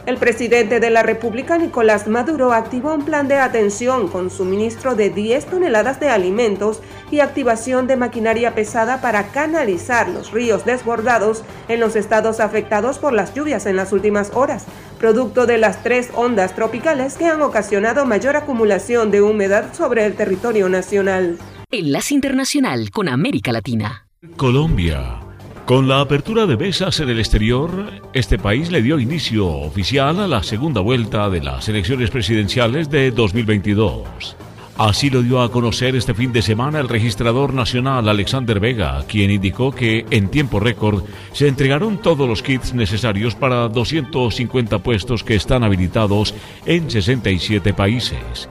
El 0.06 0.18
presidente 0.18 0.82
de 0.82 0.90
la 0.90 1.02
República, 1.02 1.58
Nicolás 1.58 2.10
Maduro, 2.10 2.52
activó 2.52 2.94
un 2.94 3.06
plan 3.06 3.30
de 3.30 3.36
atención 3.36 4.10
con 4.10 4.30
suministro 4.30 4.96
de 4.96 5.10
10 5.10 5.46
toneladas 5.46 6.02
de 6.02 6.10
alimentos 6.10 6.82
y 7.10 7.22
activación 7.22 7.88
de 7.88 7.96
maquinaria 7.96 8.54
pesada 8.54 9.00
para 9.00 9.28
canalizar 9.28 10.10
los 10.10 10.32
ríos 10.32 10.66
desbordados 10.66 11.44
en 11.70 11.80
los 11.80 11.96
estados 11.96 12.42
afectados 12.42 13.00
por 13.00 13.14
las 13.14 13.34
lluvias 13.34 13.66
en 13.66 13.78
las 13.78 13.94
últimas 13.94 14.32
horas, 14.34 14.66
producto 15.00 15.46
de 15.46 15.58
las 15.58 15.84
tres 15.84 16.10
ondas 16.14 16.54
tropicales 16.54 17.16
que 17.16 17.28
han 17.28 17.42
ocasionado 17.42 18.06
mayor 18.06 18.36
acumulación 18.36 19.10
de 19.10 19.22
humedad 19.22 19.74
sobre 19.74 20.06
el 20.06 20.16
territorio 20.16 20.68
nacional. 20.68 21.38
Enlace 21.72 22.14
Internacional 22.14 22.92
con 22.92 23.08
América 23.08 23.54
Latina. 23.54 24.06
Colombia. 24.36 25.23
Con 25.66 25.88
la 25.88 26.02
apertura 26.02 26.46
de 26.46 26.58
mesas 26.58 27.00
en 27.00 27.08
el 27.08 27.20
exterior, 27.20 27.90
este 28.12 28.38
país 28.38 28.70
le 28.70 28.82
dio 28.82 29.00
inicio 29.00 29.48
oficial 29.48 30.20
a 30.20 30.28
la 30.28 30.44
segunda 30.44 30.82
vuelta 30.82 31.30
de 31.30 31.42
las 31.42 31.70
elecciones 31.70 32.10
presidenciales 32.10 32.90
de 32.90 33.12
2022. 33.12 34.36
Así 34.78 35.10
lo 35.10 35.22
dio 35.22 35.42
a 35.42 35.50
conocer 35.50 35.96
este 35.96 36.14
fin 36.14 36.34
de 36.34 36.42
semana 36.42 36.82
el 36.82 36.90
registrador 36.90 37.54
nacional 37.54 38.10
Alexander 38.10 38.60
Vega, 38.60 39.06
quien 39.08 39.32
indicó 39.32 39.72
que 39.72 40.06
en 40.10 40.28
tiempo 40.28 40.60
récord 40.60 41.06
se 41.32 41.48
entregaron 41.48 41.98
todos 41.98 42.28
los 42.28 42.44
kits 42.44 42.74
necesarios 42.74 43.34
para 43.34 43.70
250 43.70 44.80
puestos 44.80 45.24
que 45.24 45.36
están 45.36 45.64
habilitados 45.64 46.36
en 46.66 46.92
67 46.92 47.74
países. 47.74 48.50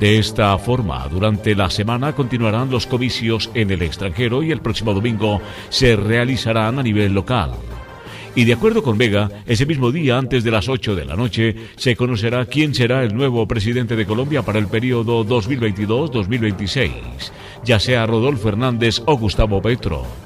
De 0.00 0.18
esta 0.18 0.58
forma, 0.58 1.06
durante 1.08 1.54
la 1.54 1.70
semana 1.70 2.12
continuarán 2.14 2.70
los 2.70 2.86
comicios 2.86 3.50
en 3.54 3.70
el 3.70 3.82
extranjero 3.82 4.42
y 4.42 4.50
el 4.50 4.60
próximo 4.60 4.92
domingo 4.92 5.40
se 5.68 5.94
realizarán 5.94 6.78
a 6.78 6.82
nivel 6.82 7.12
local. 7.12 7.52
Y 8.34 8.44
de 8.44 8.54
acuerdo 8.54 8.82
con 8.82 8.98
Vega, 8.98 9.30
ese 9.46 9.64
mismo 9.64 9.92
día, 9.92 10.18
antes 10.18 10.42
de 10.42 10.50
las 10.50 10.68
8 10.68 10.96
de 10.96 11.04
la 11.04 11.14
noche, 11.14 11.54
se 11.76 11.94
conocerá 11.94 12.46
quién 12.46 12.74
será 12.74 13.04
el 13.04 13.14
nuevo 13.14 13.46
presidente 13.46 13.94
de 13.94 14.06
Colombia 14.06 14.42
para 14.42 14.58
el 14.58 14.66
periodo 14.66 15.24
2022-2026, 15.24 16.90
ya 17.64 17.78
sea 17.78 18.06
Rodolfo 18.06 18.48
Hernández 18.48 19.00
o 19.06 19.16
Gustavo 19.16 19.62
Petro. 19.62 20.23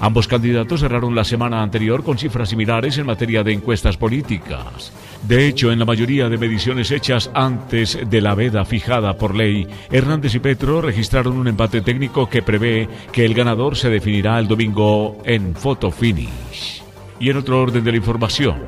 Ambos 0.00 0.28
candidatos 0.28 0.80
cerraron 0.80 1.14
la 1.14 1.24
semana 1.24 1.62
anterior 1.62 2.04
con 2.04 2.18
cifras 2.18 2.50
similares 2.50 2.98
en 2.98 3.06
materia 3.06 3.42
de 3.42 3.52
encuestas 3.52 3.96
políticas. 3.96 4.92
De 5.26 5.48
hecho, 5.48 5.72
en 5.72 5.80
la 5.80 5.84
mayoría 5.84 6.28
de 6.28 6.38
mediciones 6.38 6.92
hechas 6.92 7.30
antes 7.34 7.98
de 8.08 8.20
la 8.20 8.36
veda 8.36 8.64
fijada 8.64 9.14
por 9.16 9.34
ley, 9.34 9.66
Hernández 9.90 10.36
y 10.36 10.38
Petro 10.38 10.80
registraron 10.80 11.36
un 11.36 11.48
empate 11.48 11.80
técnico 11.80 12.28
que 12.28 12.42
prevé 12.42 12.88
que 13.10 13.24
el 13.24 13.34
ganador 13.34 13.76
se 13.76 13.90
definirá 13.90 14.38
el 14.38 14.46
domingo 14.46 15.18
en 15.24 15.56
photo 15.56 15.90
finish. 15.90 16.82
Y 17.18 17.30
en 17.30 17.38
otro 17.38 17.60
orden 17.60 17.82
de 17.82 17.90
la 17.90 17.96
información, 17.96 18.58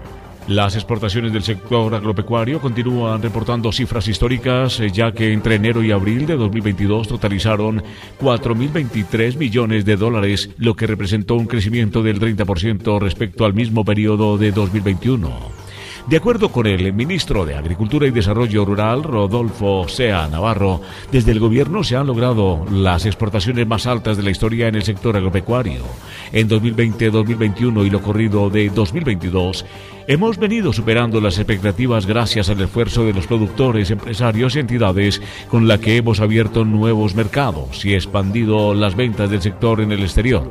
las 0.48 0.74
exportaciones 0.74 1.32
del 1.32 1.42
sector 1.42 1.94
agropecuario 1.94 2.60
continúan 2.60 3.22
reportando 3.22 3.70
cifras 3.72 4.08
históricas, 4.08 4.80
eh, 4.80 4.90
ya 4.90 5.12
que 5.12 5.32
entre 5.32 5.56
enero 5.56 5.82
y 5.82 5.92
abril 5.92 6.26
de 6.26 6.36
2022 6.36 7.08
totalizaron 7.08 7.82
4.023 8.20 9.36
millones 9.36 9.84
de 9.84 9.96
dólares, 9.96 10.50
lo 10.58 10.74
que 10.74 10.86
representó 10.86 11.34
un 11.34 11.46
crecimiento 11.46 12.02
del 12.02 12.20
30% 12.20 12.98
respecto 13.00 13.44
al 13.44 13.54
mismo 13.54 13.84
periodo 13.84 14.38
de 14.38 14.52
2021. 14.52 15.69
De 16.10 16.16
acuerdo 16.16 16.48
con 16.48 16.66
el 16.66 16.92
ministro 16.92 17.46
de 17.46 17.54
Agricultura 17.54 18.04
y 18.04 18.10
Desarrollo 18.10 18.64
Rural, 18.64 19.04
Rodolfo 19.04 19.86
Sea 19.86 20.26
Navarro, 20.26 20.80
desde 21.12 21.30
el 21.30 21.38
gobierno 21.38 21.84
se 21.84 21.94
han 21.94 22.08
logrado 22.08 22.66
las 22.68 23.06
exportaciones 23.06 23.64
más 23.68 23.86
altas 23.86 24.16
de 24.16 24.24
la 24.24 24.32
historia 24.32 24.66
en 24.66 24.74
el 24.74 24.82
sector 24.82 25.16
agropecuario. 25.16 25.84
En 26.32 26.48
2020-2021 26.48 27.86
y 27.86 27.90
lo 27.90 28.02
corrido 28.02 28.50
de 28.50 28.70
2022, 28.70 29.64
hemos 30.08 30.36
venido 30.36 30.72
superando 30.72 31.20
las 31.20 31.38
expectativas 31.38 32.06
gracias 32.06 32.50
al 32.50 32.60
esfuerzo 32.60 33.04
de 33.04 33.12
los 33.12 33.28
productores, 33.28 33.92
empresarios 33.92 34.56
y 34.56 34.58
entidades 34.58 35.22
con 35.48 35.68
la 35.68 35.78
que 35.78 35.96
hemos 35.96 36.18
abierto 36.18 36.64
nuevos 36.64 37.14
mercados 37.14 37.84
y 37.84 37.94
expandido 37.94 38.74
las 38.74 38.96
ventas 38.96 39.30
del 39.30 39.42
sector 39.42 39.80
en 39.80 39.92
el 39.92 40.02
exterior. 40.02 40.50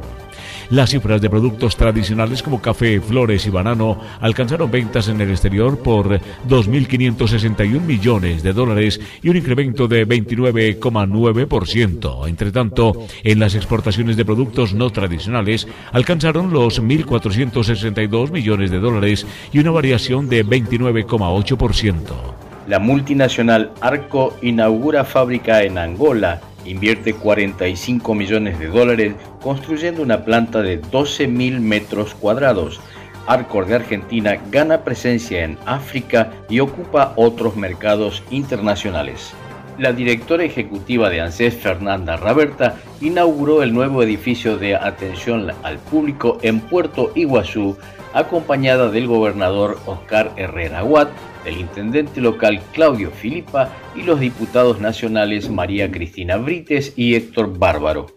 Las 0.69 0.91
cifras 0.91 1.19
de 1.19 1.31
productos 1.31 1.75
tradicionales 1.75 2.43
como 2.43 2.61
café, 2.61 3.01
flores 3.01 3.47
y 3.47 3.49
banano 3.49 3.99
alcanzaron 4.19 4.69
ventas 4.69 5.07
en 5.07 5.19
el 5.19 5.31
exterior 5.31 5.79
por 5.79 6.21
2.561 6.47 7.81
millones 7.81 8.43
de 8.43 8.53
dólares 8.53 9.01
y 9.23 9.29
un 9.29 9.37
incremento 9.37 9.87
de 9.87 10.07
29,9%. 10.07 12.27
Entre 12.27 12.51
tanto, 12.51 13.07
en 13.23 13.39
las 13.39 13.55
exportaciones 13.55 14.15
de 14.15 14.25
productos 14.25 14.75
no 14.75 14.91
tradicionales 14.91 15.67
alcanzaron 15.91 16.53
los 16.53 16.79
1.462 16.79 18.29
millones 18.29 18.69
de 18.69 18.79
dólares 18.79 19.25
y 19.51 19.57
una 19.57 19.71
variación 19.71 20.29
de 20.29 20.45
29,8%. 20.45 22.48
La 22.69 22.77
multinacional 22.77 23.71
Arco 23.81 24.37
inaugura 24.43 25.03
fábrica 25.03 25.63
en 25.63 25.79
Angola 25.79 26.39
invierte 26.65 27.15
45 27.15 28.13
millones 28.13 28.59
de 28.59 28.67
dólares 28.67 29.15
construyendo 29.41 30.03
una 30.03 30.23
planta 30.23 30.61
de 30.61 30.79
12.000 30.79 31.61
metros 31.61 32.13
cuadrados. 32.13 32.79
Arcor 33.25 33.65
de 33.65 33.73
Argentina 33.73 34.39
gana 34.51 34.83
presencia 34.83 35.43
en 35.43 35.57
África 35.65 36.31
y 36.47 36.59
ocupa 36.59 37.13
otros 37.15 37.55
mercados 37.55 38.21
internacionales. 38.29 39.33
La 39.79 39.91
directora 39.91 40.43
ejecutiva 40.43 41.09
de 41.09 41.21
ANSES, 41.21 41.55
Fernanda 41.55 42.17
Raberta, 42.17 42.75
inauguró 43.01 43.63
el 43.63 43.73
nuevo 43.73 44.03
edificio 44.03 44.59
de 44.59 44.75
atención 44.75 45.51
al 45.63 45.79
público 45.79 46.37
en 46.43 46.59
Puerto 46.59 47.13
Iguazú, 47.15 47.79
acompañada 48.13 48.91
del 48.91 49.07
gobernador 49.07 49.79
Oscar 49.87 50.33
Herrera 50.35 50.83
Watt 50.83 51.09
el 51.45 51.57
intendente 51.57 52.21
local 52.21 52.61
Claudio 52.73 53.11
Filipa 53.11 53.69
y 53.95 54.03
los 54.03 54.19
diputados 54.19 54.79
nacionales 54.79 55.49
María 55.49 55.91
Cristina 55.91 56.37
Brites 56.37 56.93
y 56.95 57.15
Héctor 57.15 57.57
Bárbaro. 57.57 58.07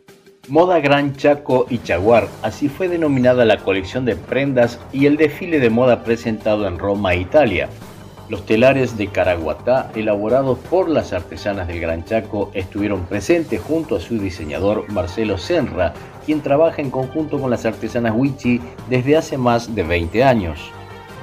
Moda 0.48 0.80
Gran 0.80 1.14
Chaco 1.14 1.66
y 1.70 1.78
Chaguar, 1.78 2.26
así 2.42 2.68
fue 2.68 2.88
denominada 2.88 3.44
la 3.44 3.58
colección 3.58 4.04
de 4.04 4.16
prendas 4.16 4.80
y 4.92 5.06
el 5.06 5.16
desfile 5.16 5.60
de 5.60 5.70
moda 5.70 6.02
presentado 6.02 6.66
en 6.66 6.78
Roma, 6.78 7.14
Italia. 7.14 7.68
Los 8.28 8.44
telares 8.44 8.96
de 8.96 9.06
Caraguatá, 9.06 9.92
elaborados 9.94 10.58
por 10.58 10.88
las 10.88 11.12
artesanas 11.12 11.68
del 11.68 11.80
Gran 11.80 12.04
Chaco, 12.04 12.50
estuvieron 12.54 13.04
presentes 13.04 13.60
junto 13.60 13.94
a 13.94 14.00
su 14.00 14.18
diseñador 14.18 14.90
Marcelo 14.90 15.38
Senra, 15.38 15.92
quien 16.24 16.40
trabaja 16.40 16.82
en 16.82 16.90
conjunto 16.90 17.40
con 17.40 17.50
las 17.50 17.64
artesanas 17.64 18.14
Huichi 18.16 18.60
desde 18.88 19.16
hace 19.16 19.38
más 19.38 19.74
de 19.74 19.82
20 19.82 20.24
años. 20.24 20.72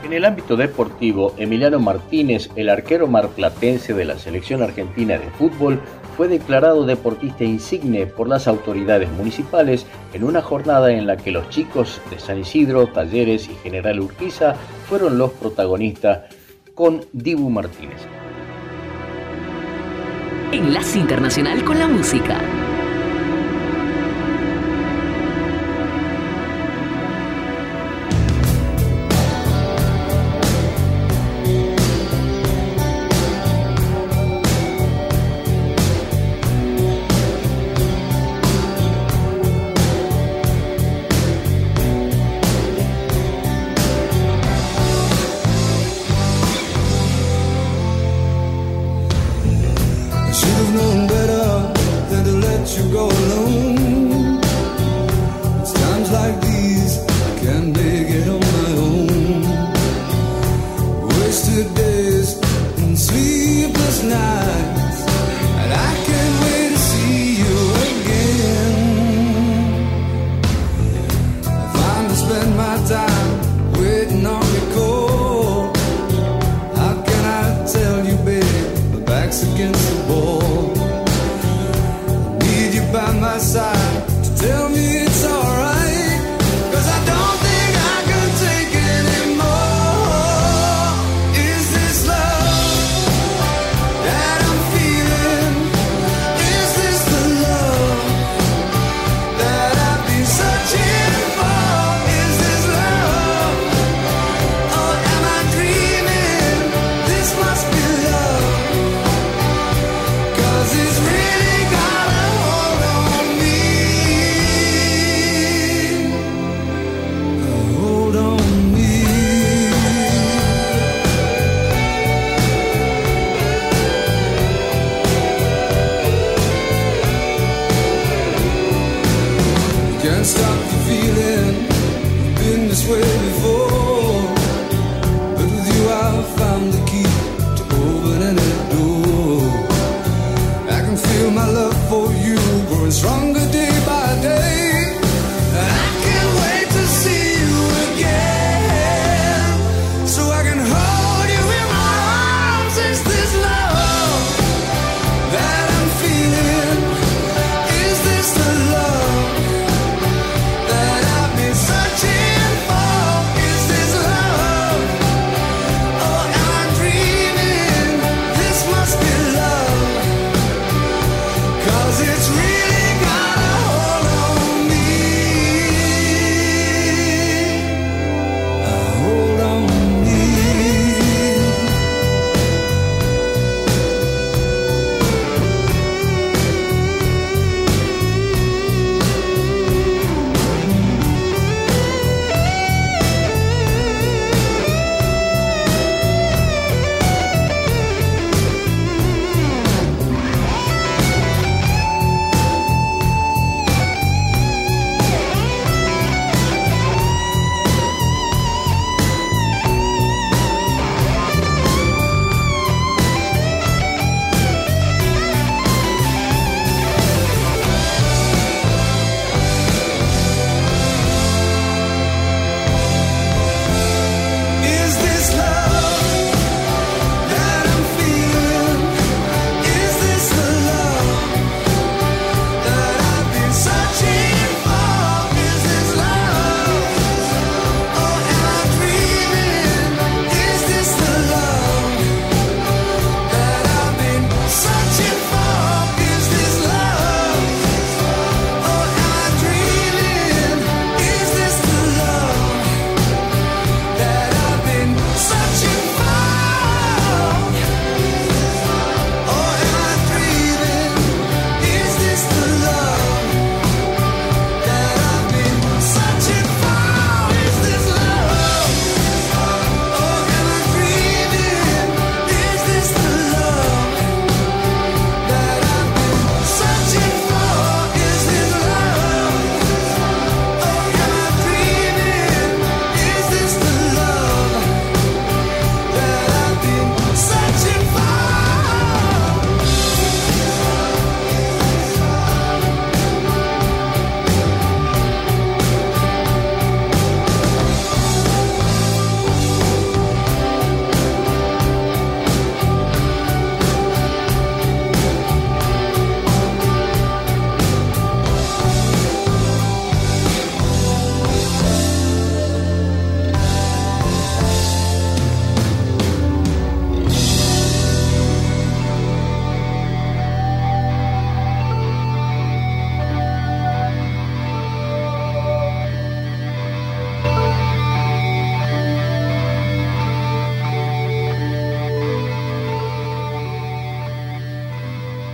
En 0.03 0.13
el 0.13 0.25
ámbito 0.25 0.55
deportivo, 0.55 1.33
Emiliano 1.37 1.79
Martínez, 1.79 2.49
el 2.55 2.69
arquero 2.69 3.07
marplatense 3.07 3.93
de 3.93 4.05
la 4.05 4.17
selección 4.17 4.63
argentina 4.63 5.17
de 5.17 5.29
fútbol, 5.31 5.79
fue 6.15 6.27
declarado 6.27 6.85
deportista 6.85 7.43
insigne 7.43 8.05
por 8.07 8.27
las 8.27 8.47
autoridades 8.47 9.09
municipales 9.11 9.85
en 10.13 10.23
una 10.23 10.41
jornada 10.41 10.91
en 10.91 11.05
la 11.05 11.17
que 11.17 11.31
los 11.31 11.49
chicos 11.49 12.01
de 12.09 12.19
San 12.19 12.39
Isidro, 12.39 12.87
Talleres 12.87 13.49
y 13.49 13.55
General 13.55 13.99
Urquiza 13.99 14.55
fueron 14.87 15.17
los 15.17 15.31
protagonistas 15.31 16.21
con 16.73 17.05
Dibu 17.13 17.49
Martínez. 17.49 17.99
Enlace 20.51 20.97
Internacional 20.97 21.63
con 21.63 21.77
la 21.77 21.87
Música. 21.87 22.41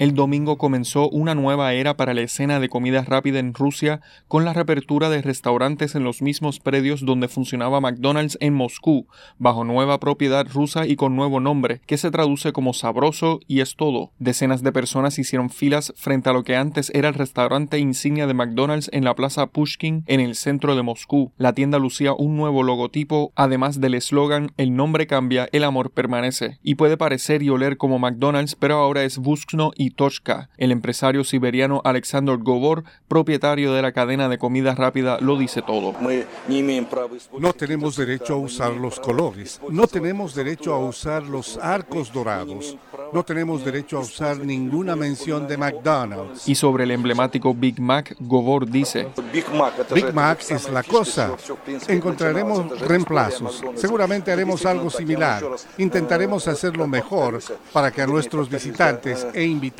El 0.00 0.14
domingo 0.14 0.56
comenzó 0.56 1.10
una 1.10 1.34
nueva 1.34 1.74
era 1.74 1.94
para 1.94 2.14
la 2.14 2.22
escena 2.22 2.58
de 2.58 2.70
comida 2.70 3.02
rápida 3.02 3.38
en 3.38 3.52
Rusia 3.52 4.00
con 4.28 4.46
la 4.46 4.54
reapertura 4.54 5.10
de 5.10 5.20
restaurantes 5.20 5.94
en 5.94 6.04
los 6.04 6.22
mismos 6.22 6.58
predios 6.58 7.04
donde 7.04 7.28
funcionaba 7.28 7.82
McDonald's 7.82 8.38
en 8.40 8.54
Moscú, 8.54 9.08
bajo 9.36 9.62
nueva 9.62 10.00
propiedad 10.00 10.46
rusa 10.50 10.86
y 10.86 10.96
con 10.96 11.16
nuevo 11.16 11.38
nombre, 11.38 11.82
que 11.84 11.98
se 11.98 12.10
traduce 12.10 12.54
como 12.54 12.72
sabroso 12.72 13.40
y 13.46 13.60
es 13.60 13.76
todo. 13.76 14.10
Decenas 14.18 14.62
de 14.62 14.72
personas 14.72 15.18
hicieron 15.18 15.50
filas 15.50 15.92
frente 15.96 16.30
a 16.30 16.32
lo 16.32 16.44
que 16.44 16.56
antes 16.56 16.90
era 16.94 17.08
el 17.08 17.14
restaurante 17.14 17.78
insignia 17.78 18.26
de 18.26 18.32
McDonald's 18.32 18.88
en 18.94 19.04
la 19.04 19.14
Plaza 19.14 19.48
Pushkin 19.48 20.04
en 20.06 20.20
el 20.20 20.34
centro 20.34 20.76
de 20.76 20.82
Moscú. 20.82 21.32
La 21.36 21.52
tienda 21.52 21.78
lucía 21.78 22.14
un 22.14 22.38
nuevo 22.38 22.62
logotipo, 22.62 23.34
además 23.36 23.82
del 23.82 23.92
eslogan 23.92 24.52
El 24.56 24.74
nombre 24.74 25.06
cambia, 25.06 25.50
el 25.52 25.62
amor 25.62 25.90
permanece. 25.90 26.58
Y 26.62 26.76
puede 26.76 26.96
parecer 26.96 27.42
y 27.42 27.50
oler 27.50 27.76
como 27.76 27.98
McDonald's, 27.98 28.54
pero 28.54 28.76
ahora 28.76 29.04
es 29.04 29.18
Buskno 29.18 29.72
y 29.76 29.89
Toshka. 29.94 30.48
El 30.56 30.72
empresario 30.72 31.24
siberiano 31.24 31.80
Alexander 31.84 32.36
Gobor, 32.36 32.84
propietario 33.08 33.72
de 33.72 33.82
la 33.82 33.92
cadena 33.92 34.28
de 34.28 34.38
comida 34.38 34.74
rápida, 34.74 35.18
lo 35.20 35.36
dice 35.36 35.62
todo. 35.62 35.94
No 37.38 37.52
tenemos 37.52 37.96
derecho 37.96 38.34
a 38.34 38.36
usar 38.36 38.72
los 38.72 39.00
colores, 39.00 39.60
no 39.70 39.86
tenemos 39.86 40.34
derecho 40.34 40.72
a 40.74 40.78
usar 40.78 41.24
los 41.24 41.58
arcos 41.58 42.12
dorados, 42.12 42.76
no 43.12 43.24
tenemos 43.24 43.64
derecho 43.64 43.98
a 43.98 44.00
usar 44.00 44.38
ninguna 44.38 44.96
mención 44.96 45.48
de 45.48 45.56
McDonald's. 45.56 46.48
Y 46.48 46.54
sobre 46.54 46.84
el 46.84 46.92
emblemático 46.92 47.54
Big 47.54 47.80
Mac, 47.80 48.14
Gobor 48.20 48.68
dice, 48.68 49.08
Big 49.32 50.14
Mac 50.14 50.44
es 50.50 50.70
la 50.70 50.82
cosa. 50.82 51.36
Encontraremos 51.88 52.80
reemplazos. 52.80 53.62
Seguramente 53.74 54.30
haremos 54.32 54.64
algo 54.66 54.90
similar. 54.90 55.42
Intentaremos 55.78 56.46
hacerlo 56.48 56.86
mejor 56.86 57.40
para 57.72 57.90
que 57.90 58.02
a 58.02 58.06
nuestros 58.06 58.48
visitantes 58.48 59.26
e 59.34 59.44
invitados 59.44 59.79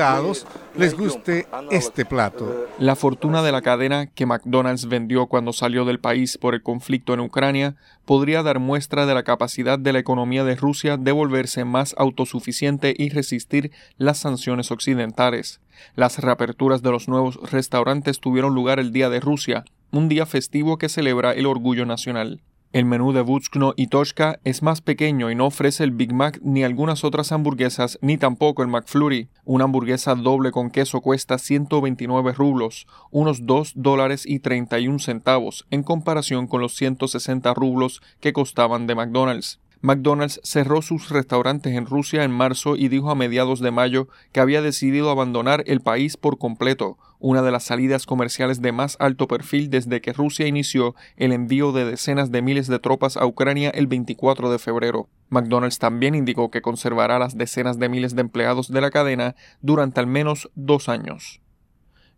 les 0.76 0.96
guste 0.96 1.46
este 1.70 2.07
plato. 2.07 2.66
La 2.78 2.96
fortuna 2.96 3.42
de 3.42 3.53
la 3.53 3.61
cadena 3.61 4.07
que 4.07 4.24
McDonald's 4.24 4.88
vendió 4.88 5.26
cuando 5.26 5.53
salió 5.53 5.84
del 5.84 6.01
país 6.01 6.38
por 6.38 6.55
el 6.55 6.62
conflicto 6.62 7.12
en 7.12 7.20
Ucrania 7.20 7.76
podría 8.07 8.42
dar 8.42 8.61
muestra 8.61 9.05
de 9.05 9.12
la 9.12 9.24
capacidad 9.24 9.78
de 9.78 9.92
la 9.92 9.98
economía 9.98 10.42
de 10.42 10.57
Rusia 10.57 10.96
de 10.96 11.12
volverse 11.12 11.66
más 11.66 11.94
autosuficiente 11.98 12.94
y 12.96 13.11
resistir 13.11 13.72
las 13.98 14.18
sanciones 14.18 14.70
occidentales. 14.70 15.61
Las 15.96 16.18
reaperturas 16.18 16.82
de 16.82 16.92
los 16.92 17.07
nuevos 17.07 17.38
restaurantes 17.51 18.20
tuvieron 18.20 18.55
lugar 18.55 18.80
el 18.80 18.92
Día 18.92 19.11
de 19.11 19.20
Rusia, 19.20 19.64
un 19.90 20.09
día 20.09 20.24
festivo 20.24 20.78
que 20.78 20.88
celebra 20.88 21.32
el 21.32 21.44
orgullo 21.44 21.84
nacional. 21.84 22.40
El 22.72 22.84
menú 22.84 23.12
de 23.12 23.22
Butskno 23.22 23.74
y 23.74 23.88
Toshka 23.88 24.38
es 24.44 24.62
más 24.62 24.80
pequeño 24.80 25.28
y 25.28 25.34
no 25.34 25.46
ofrece 25.46 25.82
el 25.82 25.90
Big 25.90 26.12
Mac 26.12 26.38
ni 26.40 26.62
algunas 26.62 27.02
otras 27.02 27.32
hamburguesas, 27.32 27.98
ni 28.00 28.16
tampoco 28.16 28.62
el 28.62 28.68
McFlurry. 28.68 29.28
Una 29.44 29.64
hamburguesa 29.64 30.14
doble 30.14 30.52
con 30.52 30.70
queso 30.70 31.00
cuesta 31.00 31.38
129 31.38 32.32
rublos, 32.32 32.86
unos 33.10 33.44
2 33.44 33.72
dólares 33.74 34.24
y 34.24 34.38
31 34.38 35.00
centavos, 35.00 35.66
en 35.70 35.82
comparación 35.82 36.46
con 36.46 36.60
los 36.60 36.76
160 36.76 37.52
rublos 37.54 38.02
que 38.20 38.32
costaban 38.32 38.86
de 38.86 38.94
McDonald's. 38.94 39.58
McDonald's 39.82 40.40
cerró 40.44 40.82
sus 40.82 41.08
restaurantes 41.08 41.74
en 41.74 41.86
Rusia 41.86 42.24
en 42.24 42.30
marzo 42.30 42.76
y 42.76 42.88
dijo 42.88 43.10
a 43.10 43.14
mediados 43.14 43.60
de 43.60 43.70
mayo 43.70 44.08
que 44.30 44.40
había 44.40 44.60
decidido 44.60 45.10
abandonar 45.10 45.64
el 45.66 45.80
país 45.80 46.18
por 46.18 46.36
completo, 46.36 46.98
una 47.18 47.40
de 47.40 47.50
las 47.50 47.64
salidas 47.64 48.04
comerciales 48.04 48.60
de 48.60 48.72
más 48.72 48.96
alto 49.00 49.26
perfil 49.26 49.70
desde 49.70 50.02
que 50.02 50.12
Rusia 50.12 50.46
inició 50.46 50.94
el 51.16 51.32
envío 51.32 51.72
de 51.72 51.86
decenas 51.86 52.30
de 52.30 52.42
miles 52.42 52.66
de 52.66 52.78
tropas 52.78 53.16
a 53.16 53.24
Ucrania 53.24 53.70
el 53.70 53.86
24 53.86 54.50
de 54.50 54.58
febrero. 54.58 55.08
McDonald's 55.30 55.78
también 55.78 56.14
indicó 56.14 56.50
que 56.50 56.62
conservará 56.62 57.18
las 57.18 57.38
decenas 57.38 57.78
de 57.78 57.88
miles 57.88 58.14
de 58.14 58.20
empleados 58.20 58.70
de 58.70 58.80
la 58.82 58.90
cadena 58.90 59.34
durante 59.62 60.00
al 60.00 60.06
menos 60.06 60.50
dos 60.54 60.90
años. 60.90 61.40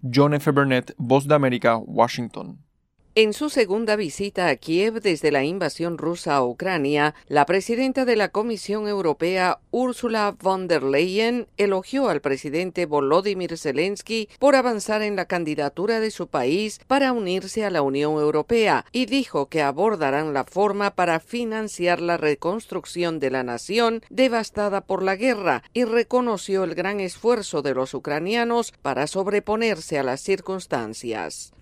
John 0.02 0.34
F. 0.34 0.50
Burnett, 0.50 0.94
Voz 0.98 1.28
de 1.28 1.34
América, 1.36 1.76
Washington. 1.76 2.58
En 3.14 3.34
su 3.34 3.50
segunda 3.50 3.94
visita 3.94 4.48
a 4.48 4.56
Kiev 4.56 5.02
desde 5.02 5.30
la 5.30 5.44
invasión 5.44 5.98
rusa 5.98 6.36
a 6.36 6.44
Ucrania, 6.46 7.14
la 7.28 7.44
presidenta 7.44 8.06
de 8.06 8.16
la 8.16 8.30
Comisión 8.30 8.88
Europea, 8.88 9.58
Ursula 9.70 10.34
von 10.40 10.66
der 10.66 10.82
Leyen, 10.82 11.46
elogió 11.58 12.08
al 12.08 12.22
presidente 12.22 12.86
Volodymyr 12.86 13.58
Zelensky 13.58 14.30
por 14.38 14.56
avanzar 14.56 15.02
en 15.02 15.14
la 15.14 15.26
candidatura 15.26 16.00
de 16.00 16.10
su 16.10 16.28
país 16.28 16.80
para 16.86 17.12
unirse 17.12 17.66
a 17.66 17.70
la 17.70 17.82
Unión 17.82 18.14
Europea 18.14 18.86
y 18.92 19.04
dijo 19.04 19.44
que 19.50 19.60
abordarán 19.60 20.32
la 20.32 20.44
forma 20.44 20.94
para 20.94 21.20
financiar 21.20 22.00
la 22.00 22.16
reconstrucción 22.16 23.20
de 23.20 23.30
la 23.30 23.42
nación 23.42 24.00
devastada 24.08 24.80
por 24.80 25.02
la 25.02 25.16
guerra 25.16 25.62
y 25.74 25.84
reconoció 25.84 26.64
el 26.64 26.74
gran 26.74 26.98
esfuerzo 27.00 27.60
de 27.60 27.74
los 27.74 27.92
ucranianos 27.92 28.72
para 28.80 29.06
sobreponerse 29.06 29.98
a 29.98 30.02
las 30.02 30.22
circunstancias. 30.22 31.52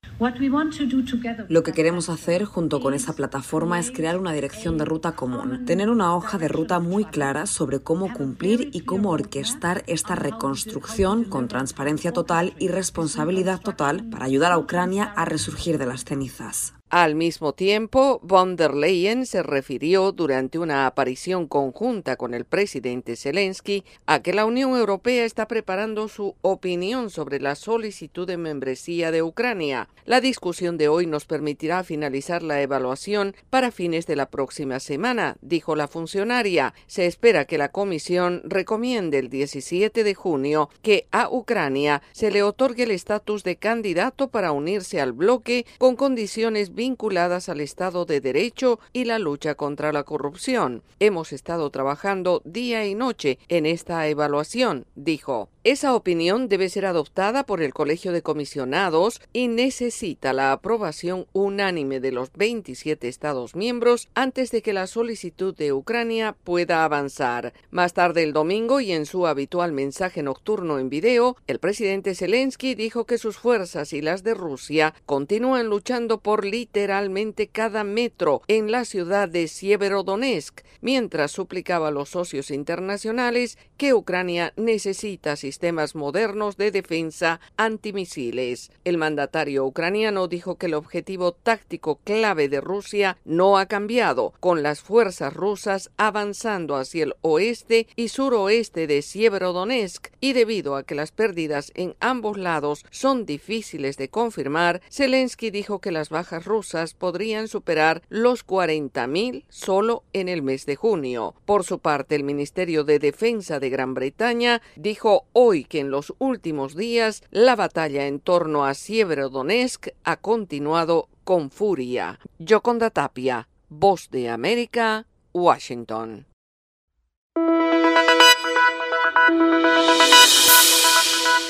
Lo 1.49 1.62
que 1.62 1.73
queremos 1.73 2.11
hacer 2.11 2.45
junto 2.45 2.81
con 2.81 2.93
esa 2.93 3.14
plataforma 3.14 3.79
es 3.79 3.91
crear 3.91 4.18
una 4.18 4.33
dirección 4.33 4.77
de 4.77 4.85
ruta 4.85 5.12
común, 5.12 5.64
tener 5.64 5.89
una 5.89 6.14
hoja 6.14 6.37
de 6.37 6.49
ruta 6.49 6.79
muy 6.79 7.07
clara 7.07 7.47
sobre 7.47 7.81
cómo 7.81 8.12
cumplir 8.12 8.68
y 8.73 8.83
cómo 8.83 9.11
orquestar 9.11 9.83
esta 9.87 10.16
reconstrucción 10.16 11.25
con 11.25 11.49
transparencia 11.49 12.12
total 12.12 12.55
y 12.59 12.68
responsabilidad 12.68 13.61
total 13.61 14.11
para 14.11 14.27
ayudar 14.27 14.53
a 14.53 14.59
Ucrania 14.59 15.05
a 15.05 15.25
resurgir 15.25 15.79
de 15.79 15.87
las 15.87 16.05
cenizas. 16.05 16.75
Al 16.91 17.14
mismo 17.14 17.53
tiempo, 17.53 18.18
von 18.20 18.57
der 18.57 18.74
Leyen 18.74 19.24
se 19.24 19.45
refirió 19.45 20.11
durante 20.11 20.59
una 20.59 20.88
aparición 20.88 21.47
conjunta 21.47 22.16
con 22.16 22.34
el 22.34 22.45
presidente 22.45 23.14
Zelensky 23.14 23.84
a 24.07 24.22
que 24.22 24.32
la 24.32 24.45
Unión 24.45 24.76
Europea 24.76 25.24
está 25.24 25.47
preparando 25.47 26.09
su 26.09 26.34
opinión 26.43 27.09
sobre 27.11 27.38
la 27.38 27.55
solicitud 27.55 28.26
de 28.26 28.36
membresía 28.38 29.12
de 29.12 29.22
Ucrania. 29.22 29.88
La 30.05 30.20
discusión 30.20 30.78
de 30.78 30.88
hoy 30.88 31.07
nos 31.07 31.26
permitirá 31.26 31.84
finalizar 31.84 32.43
la 32.43 32.61
evaluación 32.61 33.36
para 33.51 33.70
fines 33.70 34.09
de 34.09 34.16
la 34.16 34.28
próxima 34.28 34.80
semana, 34.80 35.36
dijo 35.43 35.76
la 35.76 35.86
funcionaria. 35.86 36.74
Se 36.88 37.07
espera 37.07 37.45
que 37.45 37.57
la 37.57 37.70
Comisión 37.70 38.43
recomiende 38.45 39.20
el 39.20 39.30
17 39.30 40.03
de 40.03 40.14
junio 40.16 40.70
que 40.82 41.07
a 41.12 41.28
Ucrania 41.30 42.03
se 42.11 42.32
le 42.32 42.43
otorgue 42.43 42.82
el 42.82 42.91
estatus 42.91 43.45
de 43.45 43.55
candidato 43.55 44.30
para 44.30 44.51
unirse 44.51 45.01
al 45.01 45.12
bloque 45.12 45.66
con 45.78 45.95
condiciones 45.95 46.74
vinculadas 46.81 47.51
al 47.51 47.61
Estado 47.61 48.07
de 48.07 48.22
Derecho 48.22 48.81
y 48.95 49.05
la 49.05 49.18
lucha 49.18 49.55
contra 49.55 49.93
la 49.93 50.03
corrupción. 50.03 50.83
Hemos 50.99 51.31
estado 51.35 51.68
trabajando 51.68 52.41
día 52.47 52.87
y 52.87 52.95
noche 52.95 53.39
en 53.49 53.66
esta 53.66 54.09
evaluación, 54.09 54.87
dijo. 54.95 55.51
Esa 55.63 55.95
opinión 55.95 56.49
debe 56.49 56.71
ser 56.71 56.87
adoptada 56.87 57.45
por 57.45 57.61
el 57.61 57.75
Colegio 57.75 58.13
de 58.13 58.23
Comisionados 58.23 59.21
y 59.35 59.49
necesita 59.49 60.33
la 60.33 60.53
aprobación 60.53 61.27
unánime 61.35 62.01
de 62.01 62.13
los 62.13 62.33
27 62.33 63.07
Estados 63.09 63.55
miembros 63.55 64.09
antes 64.15 64.53
de 64.53 64.63
que 64.63 64.73
la 64.73 64.87
solicitud 64.87 65.55
de 65.55 65.75
Ucrania 65.75 66.35
pueda 66.45 66.83
avanzar. 66.83 67.53
Más 67.71 67.93
tarde 67.93 68.23
el 68.23 68.33
domingo 68.33 68.81
y 68.81 68.93
en 68.93 69.05
su 69.05 69.27
habitual 69.27 69.73
mensaje 69.73 70.23
nocturno 70.23 70.79
en 70.79 70.89
video, 70.89 71.37
el 71.47 71.59
presidente 71.59 72.15
Zelensky 72.15 72.75
dijo 72.75 73.05
que 73.05 73.19
sus 73.19 73.37
fuerzas 73.37 73.93
y 73.93 74.01
las 74.01 74.25
de 74.25 74.33
Rusia 74.33 74.95
continúan 75.05 75.67
luchando 75.67 76.21
por 76.21 76.47
literalmente 76.47 77.49
cada 77.49 77.85
metro 77.85 78.41
en 78.49 78.71
la 78.71 78.87
ciudad 78.87 79.29
de 79.29 79.47
Sieverodonetsk, 79.47 80.63
mientras 80.81 81.33
suplicaba 81.33 81.89
a 81.89 81.91
los 81.91 82.09
socios 82.09 82.51
internacionales 82.51 83.59
que 83.77 83.93
Ucrania 83.93 84.55
necesita 84.57 85.37
sistemas 85.51 85.96
modernos 85.96 86.57
de 86.57 86.70
defensa 86.70 87.40
antimisiles. 87.57 88.70
El 88.84 88.98
mandatario 88.98 89.66
ucraniano 89.66 90.28
dijo 90.28 90.55
que 90.55 90.66
el 90.66 90.74
objetivo 90.74 91.32
táctico 91.32 91.98
clave 92.05 92.48
de 92.48 92.61
Rusia 92.61 93.18
no 93.24 93.59
ha 93.59 93.66
cambiado, 93.66 94.32
con 94.38 94.62
las 94.62 94.80
fuerzas 94.80 95.34
rusas 95.34 95.90
avanzando 95.96 96.76
hacia 96.76 97.03
el 97.03 97.16
oeste 97.22 97.88
y 97.96 98.11
suroeste 98.11 98.86
de 98.86 99.03
Sieverodonetsk 99.03 100.12
y 100.20 100.34
debido 100.34 100.76
a 100.76 100.84
que 100.84 100.94
las 100.94 101.11
pérdidas 101.11 101.72
en 101.74 101.96
ambos 101.98 102.38
lados 102.38 102.86
son 102.92 103.26
difíciles 103.26 103.96
de 103.96 104.09
confirmar, 104.09 104.80
Zelensky 104.88 105.51
dijo 105.51 105.80
que 105.80 105.90
las 105.90 106.11
bajas 106.11 106.44
rusas 106.44 106.94
podrían 106.94 107.48
superar 107.48 108.03
los 108.09 108.46
40.000 108.46 109.46
solo 109.48 110.05
en 110.12 110.28
el 110.28 110.42
mes 110.42 110.64
de 110.64 110.76
junio. 110.76 111.34
Por 111.44 111.64
su 111.64 111.80
parte, 111.80 112.14
el 112.14 112.22
Ministerio 112.22 112.84
de 112.84 113.01
Defensa 113.01 113.59
de 113.59 113.68
Gran 113.68 113.94
Bretaña 113.94 114.62
dijo 114.76 115.24
hoy 115.43 115.64
que 115.64 115.80
en 115.80 115.91
los 115.91 116.12
últimos 116.18 116.76
días 116.76 117.22
la 117.30 117.57
batalla 117.57 118.07
en 118.07 118.20
torno 118.20 118.66
a 118.66 118.74
Sieverodonetsk 118.74 119.88
ha 120.05 120.16
continuado 120.16 121.09
con 121.24 121.51
furia. 121.51 122.20
Yoconda 122.38 122.91
Tapia, 122.91 123.49
Voz 123.70 124.11
de 124.11 124.28
América, 124.28 125.07
Washington. 125.32 126.26